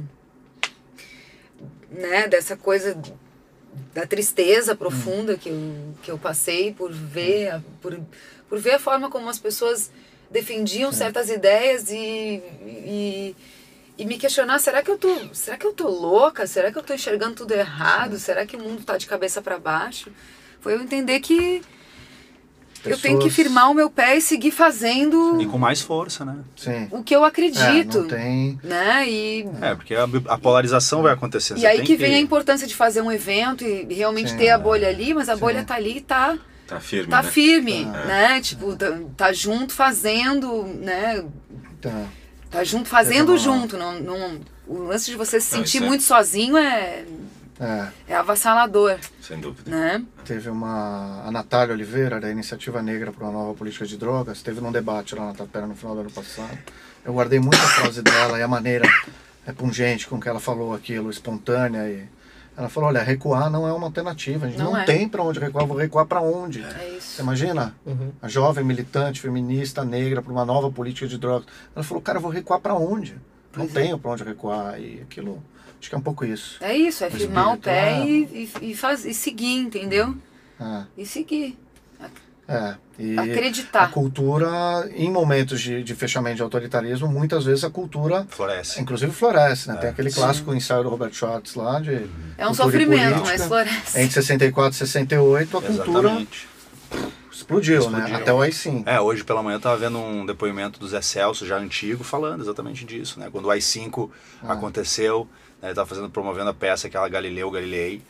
[1.89, 2.97] né, dessa coisa
[3.93, 7.99] da tristeza profunda que, eu, que eu passei por ver, a- por,
[8.49, 9.89] por ver a forma como as pessoas
[10.29, 13.35] defendiam certas ideias e, e,
[13.97, 16.45] e me questionar, será que eu tô, será que eu tô louca?
[16.47, 18.17] Será que eu tô enxergando tudo errado?
[18.19, 20.09] Será que o mundo tá de cabeça para baixo?
[20.59, 21.61] Foi eu entender que
[22.83, 26.23] eu tenho que Pessoas- firmar o meu pé e seguir fazendo E com mais força,
[26.23, 26.37] né?
[26.55, 26.87] sim.
[26.91, 28.59] o que eu É, acredito, não tem...
[28.63, 29.09] né?
[29.09, 31.57] E, É, porque a, a polarização vai acontecer.
[31.57, 34.49] e aí tem que vem a importância de fazer um evento e realmente Sim, ter
[34.49, 34.57] a é.
[34.57, 36.37] bolha ali, mas a bolha tá ali e tá,
[36.67, 37.29] Tá firme, tá né?
[37.31, 38.05] firme, Tá.
[38.05, 38.41] né?
[38.41, 41.23] Tipo, tá, tá junto fazendo, né?
[41.81, 42.05] Tá.
[42.55, 43.77] Tá junto fazendo uma- junto.
[43.77, 47.03] Não, não, o lance de você se Não, sentir isso é- muito sozinho é,
[47.59, 49.71] É, é avassalador, Sem dúvida.
[49.71, 50.03] né?
[50.25, 51.23] teve uma...
[51.25, 55.15] A Natália Oliveira, da Iniciativa Negra para uma Nova Política de Drogas, teve num debate
[55.15, 56.57] lá na Tapera no final do ano passado.
[57.05, 58.85] Eu guardei muita frase dela e a maneira
[59.47, 62.03] é, pungente com que ela falou aquilo, espontânea e...
[62.57, 64.85] Ela falou, olha, recuar não é uma alternativa, a gente Não não, é.
[64.85, 66.61] tem para onde recuar, vou recuar para onde?
[66.63, 67.21] É Você isso.
[67.21, 67.75] imagina?
[67.85, 68.11] Uhum.
[68.21, 71.47] A jovem militante, feminista, negra, para uma nova política de drogas.
[71.75, 73.13] Ela falou, cara, eu vou recuar para onde?
[73.13, 73.81] Não Pois é.
[73.81, 74.79] tenho para onde recuar.
[74.79, 75.43] E aquilo,
[75.79, 76.57] acho que é um pouco isso.
[76.61, 78.05] É isso, é O firmar o pé é.
[78.05, 80.15] e, e, e, faz, e seguir, entendeu?
[80.59, 81.57] É, E seguir.
[82.47, 82.75] É.
[82.97, 83.83] E Acreditar.
[83.83, 84.47] a cultura,
[84.95, 88.79] em momentos de, de fechamento de autoritarismo, muitas vezes a cultura, Floresce.
[88.81, 89.67] inclusive, floresce.
[89.67, 89.75] Né?
[89.75, 90.19] É, Tem aquele sim.
[90.21, 93.37] clássico ensaio do Robert Schwartz lá, de É um sofrimento, política.
[93.37, 93.99] mas floresce.
[93.99, 96.47] Entre 64 e 68, a cultura Exatamente.
[97.31, 97.97] explodiu, né?
[97.99, 98.15] Explodiu.
[98.15, 98.83] Até o AI-5.
[98.85, 102.41] É, hoje pela manhã eu tava vendo um depoimento do Zé Celso, já antigo, falando
[102.43, 103.27] exatamente disso, né?
[103.29, 104.09] Quando o AI-5
[104.41, 104.53] Ah.
[104.53, 105.27] aconteceu,
[105.61, 108.01] né, ele tava fazendo, promovendo a peça, aquela Galileu Galilei,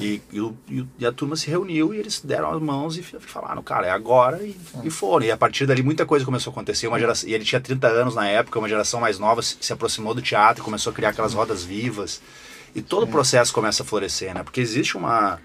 [0.00, 3.62] e, e, e e a turma se reuniu e eles deram as mãos e falaram,
[3.62, 5.26] cara, é agora, e, e foram.
[5.26, 7.86] E a partir dali muita coisa começou a acontecer, uma geração, e ele tinha 30
[7.88, 11.10] anos na época, uma geração mais nova se, se aproximou do teatro, começou a criar
[11.10, 12.20] aquelas rodas vivas,
[12.74, 14.42] e todo o processo começa a florescer, né?
[14.42, 15.38] Porque existe uma...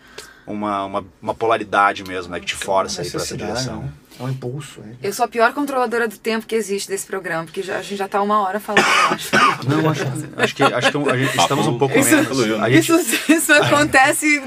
[0.45, 2.39] Uma, uma, uma polaridade mesmo, né?
[2.39, 3.81] Que te força aí pra essa direção.
[3.81, 3.91] né?
[4.19, 4.81] É um impulso.
[4.83, 4.95] aí.
[5.03, 7.97] Eu sou a pior controladora do tempo que existe desse programa, porque já, a gente
[7.97, 9.29] já tá uma hora falando, eu acho.
[9.67, 10.03] Não, acho,
[10.37, 12.61] acho que, acho que a gente, estamos um pouco Isso- menos.
[12.61, 14.41] A gente, Isso, isso acontece.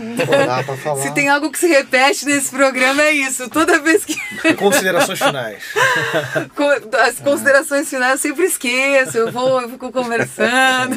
[1.02, 3.48] Se tem algo que se repete nesse programa, é isso.
[3.48, 4.14] Toda vez que.
[4.54, 5.62] Considerações finais.
[7.06, 10.96] As considerações finais eu sempre esqueço, eu vou, eu fico conversando.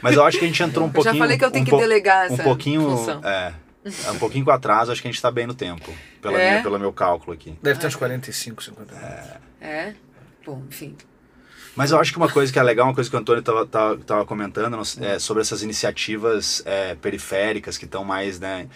[0.00, 1.14] mas eu acho que a gente entrou um Eu pouquinho.
[1.14, 2.82] já falei que eu tenho um que delegar Um essa pouquinho.
[2.82, 3.20] função.
[3.24, 3.52] É, é,
[4.12, 5.92] um pouquinho com atraso, acho que a gente tá bem no tempo.
[6.20, 6.50] Pela É?
[6.50, 7.58] minha, pelo meu cálculo aqui.
[7.62, 9.30] Deve ter uns 45, 50 anos.
[9.60, 9.94] É?
[10.46, 10.96] Bom, enfim.
[11.74, 13.66] Mas eu acho que uma coisa que é legal, uma coisa que o Antônio tava,
[13.66, 18.68] tava, tava comentando é, sobre essas iniciativas é, periféricas que estão mais, né?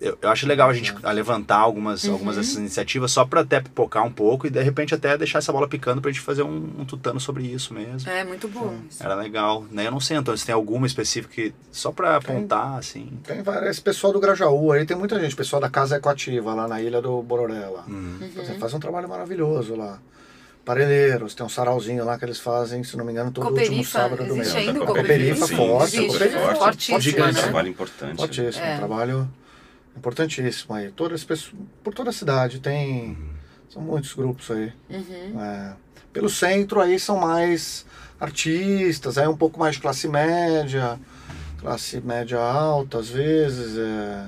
[0.00, 2.14] Eu, eu acho legal a gente a levantar algumas, Uhum.
[2.14, 5.52] algumas dessas iniciativas só para até pipocar um pouco e de repente até deixar essa
[5.52, 8.10] bola picando pra gente fazer um, um tutano sobre isso mesmo.
[8.10, 9.02] É muito bom isso.
[9.02, 9.86] Era legal, né?
[9.86, 13.08] Eu não sei, Antônio, se tem alguma específica que só pra apontar, assim.
[13.24, 16.66] Tem várias, esse pessoal do Grajaú aí, tem muita gente, pessoal da Casa Ecoativa, lá
[16.66, 17.84] na ilha do Bororé, lá.
[17.88, 18.18] Hum.
[18.20, 18.30] Uhum.
[18.34, 19.98] Você faz um trabalho maravilhoso lá.
[20.64, 23.90] Parelheiros, tem um sarauzinho lá que eles fazem, se não me engano, todo último Coperifa,
[23.90, 24.54] sábado do mês.
[24.54, 25.46] ainda Coperifa, Coperifa?
[25.56, 27.24] forte, Coperifa, forte, fortíssimo, fortíssimo.
[27.24, 27.42] Um né?
[27.42, 28.16] trabalho importante.
[28.18, 28.74] Fortíssimo, É.
[28.74, 29.28] um trabalho
[29.98, 30.90] importantíssimo aí.
[30.92, 33.16] Todas as pessoas, por toda a cidade tem,
[33.68, 34.72] são muitos grupos aí.
[34.88, 35.40] Uhum.
[35.42, 35.74] É,
[36.12, 37.84] pelo centro aí são mais
[38.18, 40.98] artistas, aí é um pouco mais de classe média,
[41.60, 44.26] classe média alta às vezes, é,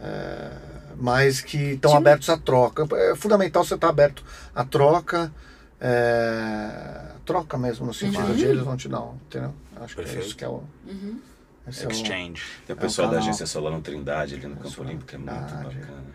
[0.00, 0.50] é,
[0.96, 2.86] mas que estão abertos à troca.
[2.96, 4.24] É fundamental você estar aberto
[4.54, 5.32] à troca,
[5.80, 8.36] é, troca mesmo, no sentido Uhum.
[8.36, 9.52] de eles vão te dar, um, entendeu?
[9.80, 10.26] Acho que é Perfeito.
[10.26, 10.62] isso que é o...
[10.86, 11.18] Uhum.
[11.68, 12.42] Esse é Exchange.
[12.66, 13.28] Tem o É um pessoal da canal.
[13.28, 15.76] agência Solano Trindade ali no Campo Solano Olímpico, que é muito Trindade.
[15.76, 16.14] bacana.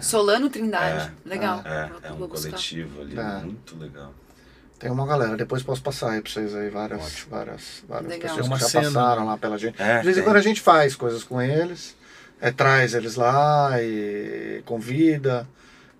[0.00, 1.12] Solano Trindade.
[1.24, 1.62] É, Legal.
[1.64, 3.38] É, é um coletivo ali, É.
[3.44, 4.12] muito legal.
[4.78, 7.30] Tem uma galera, depois posso passar aí pra vocês aí várias, Ótimo.
[7.30, 8.36] várias, várias Legal.
[8.36, 9.28] pessoas que já cena, passaram né?
[9.28, 9.80] lá pela gente.
[9.80, 11.96] É, De vez em quando a gente faz coisas com eles,
[12.40, 15.48] é, traz eles lá e convida.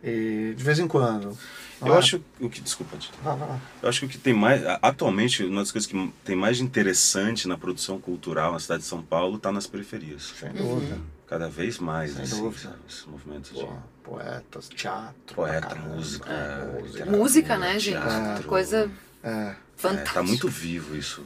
[0.03, 1.39] E de vez em quando.
[1.81, 2.61] Eu Ah, acho o que.
[2.61, 3.11] Desculpa, Di.
[3.23, 3.61] vai lá.
[3.83, 4.63] Eu acho que o que tem mais.
[4.83, 8.89] Atualmente, uma das coisas que tem mais de interessante na produção cultural na cidade de
[8.89, 10.33] São Paulo está nas periferias.
[10.39, 10.99] Sem dúvida.
[11.27, 12.63] Cada vez mais, Sem assim, dúvida.
[12.71, 12.77] sabe?
[12.89, 13.61] Esse movimento de.
[13.61, 13.73] Pô,
[14.05, 15.35] poetas, teatro.
[15.35, 15.89] Poeta, caramba.
[15.95, 17.57] música, É, música.
[17.59, 17.99] né, gente?
[18.01, 18.45] teatro.
[18.49, 18.91] Coisa
[19.23, 19.29] É.
[19.31, 20.15] É, fantástica.
[20.15, 21.25] tá muito vivo isso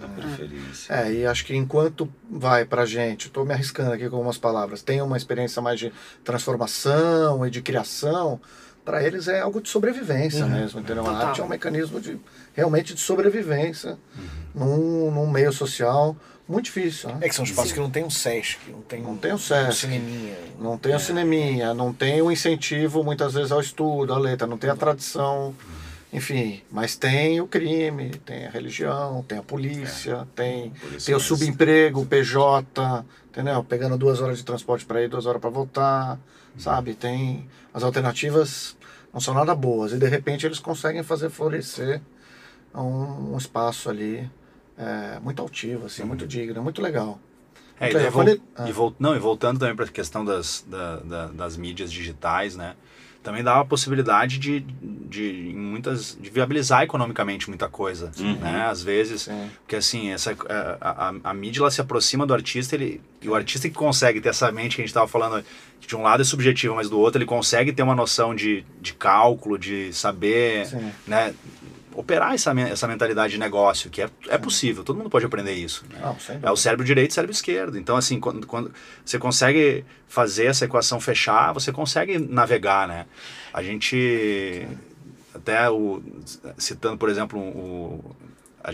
[0.00, 0.60] na periferia.
[0.70, 0.92] assim.
[0.92, 4.82] É, e acho que enquanto vai pra gente, estou me arriscando aqui com algumas palavras,
[4.82, 5.92] tem uma experiência mais de
[6.24, 8.40] transformação e de criação,
[8.86, 11.02] para eles é algo de sobrevivência mesmo, entendeu?
[11.04, 11.28] A Total.
[11.28, 12.16] arte é um mecanismo de
[12.54, 13.98] realmente de sobrevivência
[14.54, 16.16] num, num meio social
[16.48, 17.18] muito difícil, né?
[17.22, 19.38] É que são espaços que não tem um Sesc, não tem, Não tem o um
[19.38, 19.80] Sesc.
[19.80, 20.36] cineminha.
[20.60, 24.56] Não tem o cineminha, não tem o incentivo muitas vezes ao estudo, à letra, não
[24.56, 25.52] tem a tradição,
[26.12, 31.20] enfim, mas tem o crime, tem a religião, tem a polícia, tem, polícia tem o
[31.20, 33.64] subemprego, o PJ, entendeu?
[33.64, 36.16] Pegando duas horas de transporte para ir, duas horas para voltar,
[36.56, 36.94] sabe?
[36.94, 38.76] Tem as alternativas
[39.12, 42.00] não são nada boas e de repente eles conseguem fazer florescer
[42.74, 44.30] um, um espaço ali
[44.76, 47.18] é, muito altivo, assim, muito digno, muito legal.
[47.80, 48.12] É, e, Muito daí legal.
[48.12, 48.68] vol- Quando ah.
[48.68, 52.56] e vol- não, e voltando também para a questão das, da- da- das mídias digitais,
[52.56, 52.74] né?
[53.22, 58.66] Também dá a possibilidade de, de, muitas, de viabilizar economicamente muita coisa, né?
[58.66, 59.50] Às vezes, Sim.
[59.58, 60.30] porque assim, essa,
[60.80, 64.20] a, a, a mídia ela se aproxima do artista ele, e o artista que consegue
[64.20, 65.44] ter essa mente que a gente estava falando,
[65.80, 68.92] de um lado é subjetiva, mas do outro ele consegue ter uma noção de, de
[68.94, 70.92] cálculo, de saber, Sim.
[71.06, 71.34] né?
[71.94, 75.82] Operar essa, essa mentalidade de negócio, que é, é possível, todo mundo pode aprender isso.
[75.90, 75.98] né?
[76.02, 77.78] Não, É o cérebro direito e o cérebro esquerdo.
[77.78, 78.70] Então, assim, quando, quando
[79.02, 83.06] você consegue fazer essa equação fechar, você consegue navegar, né?
[83.50, 84.68] A gente,
[85.34, 86.02] até o,
[86.58, 88.14] citando, por exemplo, o,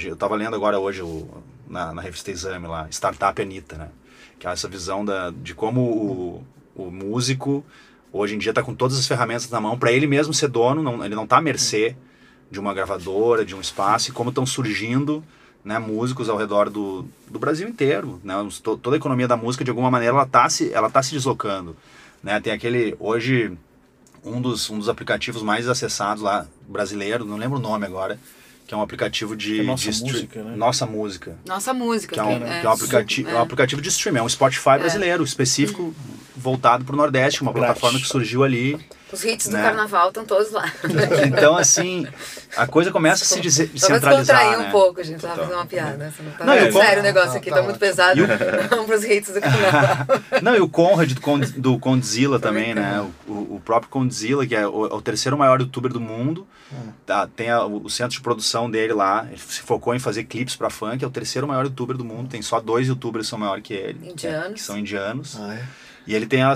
[0.05, 1.29] eu estava lendo agora hoje o,
[1.69, 3.89] na, na revista Exame lá, Startup Anitta, né?
[4.41, 7.65] Que é essa visão da, de como o, o músico
[8.13, 10.83] hoje em dia está com todas as ferramentas na mão para ele mesmo ser dono,
[10.83, 11.97] não, ele não está à mercê
[12.51, 15.25] de uma gravadora, de um espaço, e como estão surgindo
[15.65, 18.21] né, músicos ao redor do, do Brasil inteiro.
[18.23, 18.35] Né?
[18.63, 21.75] Toda a economia da música, de alguma maneira, ela está se, ela tá se deslocando.
[22.23, 22.39] Né?
[22.41, 23.57] Tem aquele, hoje,
[24.23, 28.19] um dos, um dos aplicativos mais acessados lá, brasileiro, não lembro o nome agora,
[28.67, 29.61] que é um aplicativo de...
[29.61, 30.57] É Nossa de Música, né?
[30.57, 31.39] Nossa Música.
[31.47, 32.15] Nossa música.
[32.15, 33.33] Que é um, que que é um aplicativo, é.
[33.33, 35.95] é um aplicativo de streaming, é um Spotify brasileiro, específico,
[36.37, 37.67] voltado para o Nordeste, uma Grátis.
[37.69, 38.79] plataforma que surgiu ali.
[39.13, 39.63] Os hits do né?
[39.63, 40.65] carnaval estão todos lá.
[41.27, 42.07] Então, assim,
[42.57, 44.69] a coisa começa a se dese- Vamos centralizar, descontrair né?
[44.69, 45.21] um pouco, gente.
[45.21, 46.13] Tava fazendo uma piada.
[46.23, 48.23] Não tá Não, sério o negócio aqui, tá tá, muito pesado.
[48.71, 50.07] Vamos pros hits do carnaval.
[50.43, 53.07] Não, e o Conrad do, Con- do Condzilla também, né?
[53.29, 56.47] O, o- o próprio Condzilla, que é o, é o terceiro maior youtuber do mundo,
[57.05, 60.25] tá, tem a- o, o centro de produção dele lá, ele se focou em fazer
[60.25, 63.31] clipes pra funk, é o terceiro maior youtuber do mundo, tem só dois youtubers que
[63.31, 64.09] são maiores que ele.
[64.11, 64.55] Indianos.
[64.55, 65.37] Que são indianos.
[65.39, 65.63] Ah, é?
[66.07, 66.53] E ele tem a,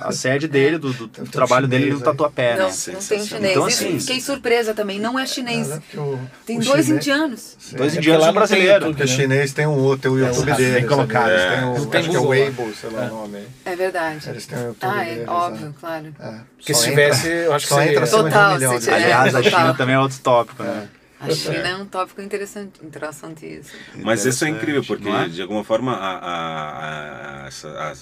[0.00, 2.74] a sede dele, do, do- do Tem trabalho dele no Tatuapé, não, né?
[2.92, 3.50] não tem chinês.
[3.56, 5.00] Então, Isso, assim- fiquei surpresa também.
[5.00, 5.68] Não é chinês.
[5.94, 7.56] O- Tem o dois chinês- indianos.
[7.58, 7.76] Sim.
[7.76, 8.86] Dois É indianos lá e um tem brasileiro.
[8.86, 9.12] Porque o né?
[9.12, 10.88] chinês tem um outro, tem o YouTube bem deles.
[10.88, 11.30] colocado.
[11.30, 11.48] Eles É.
[11.48, 12.26] têm o, Não acho tem que é o.
[12.28, 13.38] Weibo, sei lá o nome.
[13.64, 14.28] É verdade.
[14.28, 15.28] Eles têm o YouTube Ah, é deles.
[15.28, 15.72] óbvio, né?
[15.80, 16.14] claro.
[16.20, 16.34] É.
[16.56, 18.06] Porque se tivesse, eu acho que só seria.
[18.06, 18.94] Total, um tiver.
[18.94, 19.42] Aliás, a.
[19.42, 20.88] China também é outro tópico, né?
[21.18, 23.78] A China é um tópico interessante, interessantíssimo.
[24.04, 25.28] Mas isso é incrível, porque é?
[25.28, 27.94] de alguma forma a, a, a, a-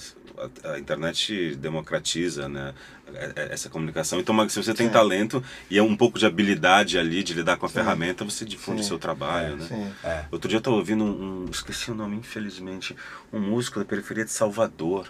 [0.73, 2.73] a internet democratiza né,
[3.13, 4.19] é- é- essa comunicação.
[4.19, 4.91] Então, se você tem Sim.
[4.93, 8.81] talento e é um pouco de habilidade ali de lidar com a ferramenta, você difunde
[8.81, 8.89] o Sim.
[8.89, 9.55] seu trabalho.
[9.55, 9.65] né?
[9.65, 9.93] Sim.
[10.03, 10.25] É.
[10.29, 12.93] Outro dia eu estava ouvindo um, um- Esqueci o nome, infelizmente.
[13.31, 15.07] Um músico da periferia de Salvador.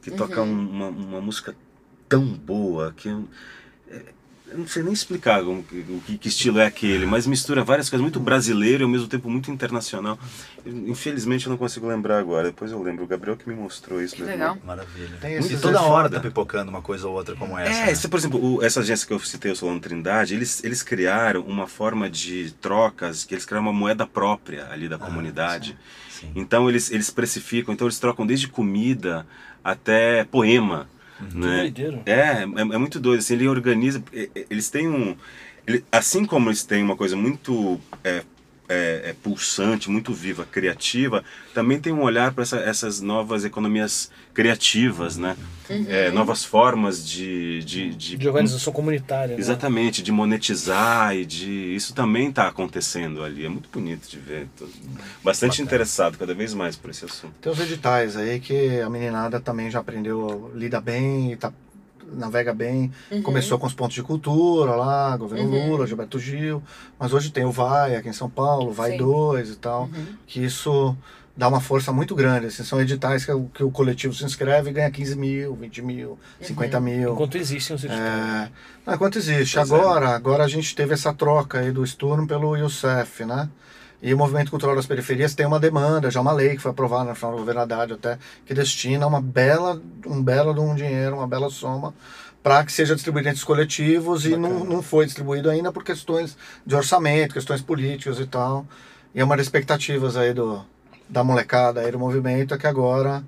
[0.00, 1.54] Que toca um- uma, uma música
[2.08, 3.08] tão boa que.
[3.90, 4.02] é,
[4.50, 5.62] eu não sei nem explicar o
[6.06, 9.30] que, que estilo é aquele, mas mistura várias coisas, muito brasileiro e ao mesmo tempo
[9.30, 10.18] muito internacional.
[10.66, 13.04] Infelizmente eu não consigo lembrar agora, depois eu lembro.
[13.04, 14.14] O Gabriel que me mostrou isso.
[14.16, 14.58] Que legal.
[14.64, 15.16] Maravilha.
[15.20, 16.16] Tem E esses toda é hora foda.
[16.16, 17.70] tá pipocando uma coisa ou outra como essa.
[17.72, 17.92] É, né?
[17.92, 21.42] esse, por exemplo, o- essa agência que eu citei, o Solano Trindade, eles, eles criaram
[21.42, 25.76] uma forma de trocas, que eles criaram uma moeda própria ali da comunidade.
[26.10, 26.30] sim.
[26.34, 29.26] Então eles, eles precificam, então eles trocam desde comida
[29.64, 30.88] até poema.
[31.34, 31.56] Né?
[31.62, 32.02] doideira.
[32.06, 33.20] É, é, é muito doido.
[33.20, 34.02] Assim, ele organiza.
[34.48, 35.16] Eles têm um.
[35.66, 38.22] ele- assim como eles têm uma coisa muito é,
[38.70, 44.10] é, é pulsante, muito viva, criativa, também tem um olhar para essa, essas novas economias
[44.32, 45.36] criativas, né?
[45.88, 49.34] É, novas formas de, de, de, De organização comunitária.
[49.34, 49.40] né?
[49.40, 51.74] Exatamente, de monetizar e de.
[51.74, 53.44] Isso também está acontecendo ali.
[53.44, 54.48] É muito bonito de ver.
[54.56, 54.66] Tô
[55.22, 57.34] bastante interessado cada vez mais por esse assunto.
[57.40, 61.52] Tem os editais aí que a meninada também já aprendeu, lida bem, tá,
[62.14, 62.90] navega bem.
[63.22, 66.62] Começou com os pontos de cultura lá, governo Lula, Gilberto Gil,
[66.98, 68.98] mas hoje tem o Vai aqui em São Paulo, Vai Sim.
[68.98, 69.88] 2 e tal,
[70.26, 70.96] que isso
[71.36, 72.46] dá uma força muito grande.
[72.46, 75.80] Assim, são editais que, o- que o coletivo se inscreve e ganha 15 mil, 20
[75.80, 77.12] mil, 50 mil.
[77.14, 78.06] Enquanto existem os editores.
[78.08, 78.48] É,
[78.86, 79.54] não, enquanto existe.
[79.56, 79.74] Pois é.
[79.74, 83.48] agora, agora a gente teve essa troca aí do Sturm pelo Youssef, né?
[84.02, 87.04] E o Movimento Cultural das Periferias tem uma demanda, já uma lei que foi aprovada
[87.04, 91.16] na final do governo Haddad até, que destina uma bela, um belo de um dinheiro,
[91.16, 91.94] uma bela soma,
[92.42, 96.36] para que seja distribuído entre os coletivos e não, não foi distribuído ainda por questões
[96.64, 98.66] de orçamento, questões políticas e tal.
[99.14, 100.64] E é uma das expectativas aí do,
[101.08, 103.22] da molecada aí do movimento é que agora,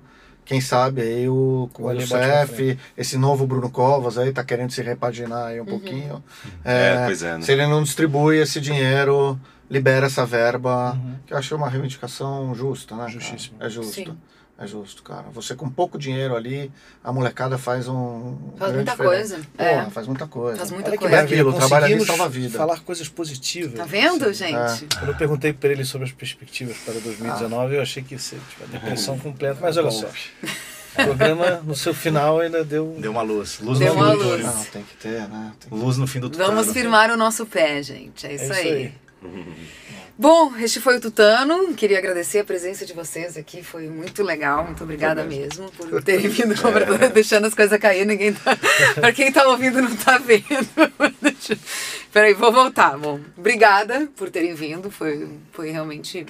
[0.45, 4.81] quem sabe aí o, com o Youssef, esse novo Bruno Covas aí tá querendo se
[4.81, 6.23] repaginar aí um pouquinho.
[6.63, 7.41] É, pois é, né?
[7.41, 9.39] Se ele não distribui esse dinheiro,
[9.73, 11.15] libera essa verba, Uhum.
[11.25, 13.01] que eu achei uma reivindicação justa, né?
[13.01, 13.11] cara?
[13.11, 13.55] Justíssimo.
[13.59, 13.93] É justo.
[13.93, 14.17] Sim.
[14.55, 15.25] É justo, cara.
[15.33, 16.71] Você com pouco dinheiro ali,
[17.03, 18.37] a molecada faz um.
[18.55, 19.33] Faz muita diferença.
[19.35, 19.47] coisa.
[19.57, 19.89] Porra, É.
[19.89, 20.57] faz muita coisa.
[20.57, 21.15] Faz muita Olha que coisa.
[21.17, 22.57] É aquilo, o trabalho ali salva a vida.
[22.57, 23.73] falar coisas positivas.
[23.73, 24.95] Tá vendo, Assim, gente?
[24.95, 28.39] Quando eu perguntei para ele sobre as perspectivas para 2019, eu achei que ia ser
[28.47, 30.07] tipo, a depressão completa, mas olha só.
[30.93, 32.95] O programa, no seu final, ainda deu.
[32.99, 33.57] Deu uma luz.
[33.59, 34.41] Luz Deu no uma fim do luz.
[34.41, 34.53] túnel.
[34.55, 35.51] Não, tem que ter, né?
[35.59, 36.45] Tem que- Luz no fim do túnel.
[36.49, 38.27] Vamos firmar o nosso pé, gente.
[38.27, 38.67] É isso, isso aí.
[38.71, 38.93] aí.
[40.17, 41.73] Bom, este foi o Tutano.
[41.73, 43.63] Queria agradecer a presença de vocês aqui.
[43.63, 44.63] Foi muito legal.
[44.63, 48.05] Muito obrigada mesmo por terem vindo conversando, deixando as coisas cair.
[48.05, 48.55] Ninguém tá...
[48.95, 50.45] Pra quem tá ouvindo, não tá vendo.
[51.19, 51.57] Deixa-
[52.11, 52.95] Peraí, vou voltar.
[52.97, 54.91] Bom, obrigada por terem vindo.
[54.91, 56.25] Foi, foi realmente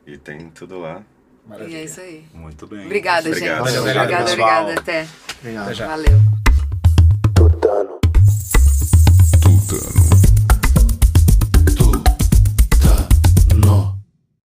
[0.07, 1.03] E tem tudo lá.
[1.47, 1.77] Maravilha.
[1.77, 2.25] E é isso aí.
[2.33, 2.87] Muito bem.
[2.87, 3.37] Obrigada, gente.
[3.37, 3.65] Obrigado.
[3.65, 4.81] Valeu, obrigado, obrigada, obrigada.
[4.81, 5.07] Até.
[5.41, 5.65] Obrigado.
[5.65, 5.87] Até já.
[5.89, 6.21] Valeu.
[7.35, 8.01] Tutano.
[9.43, 10.24] Tutano.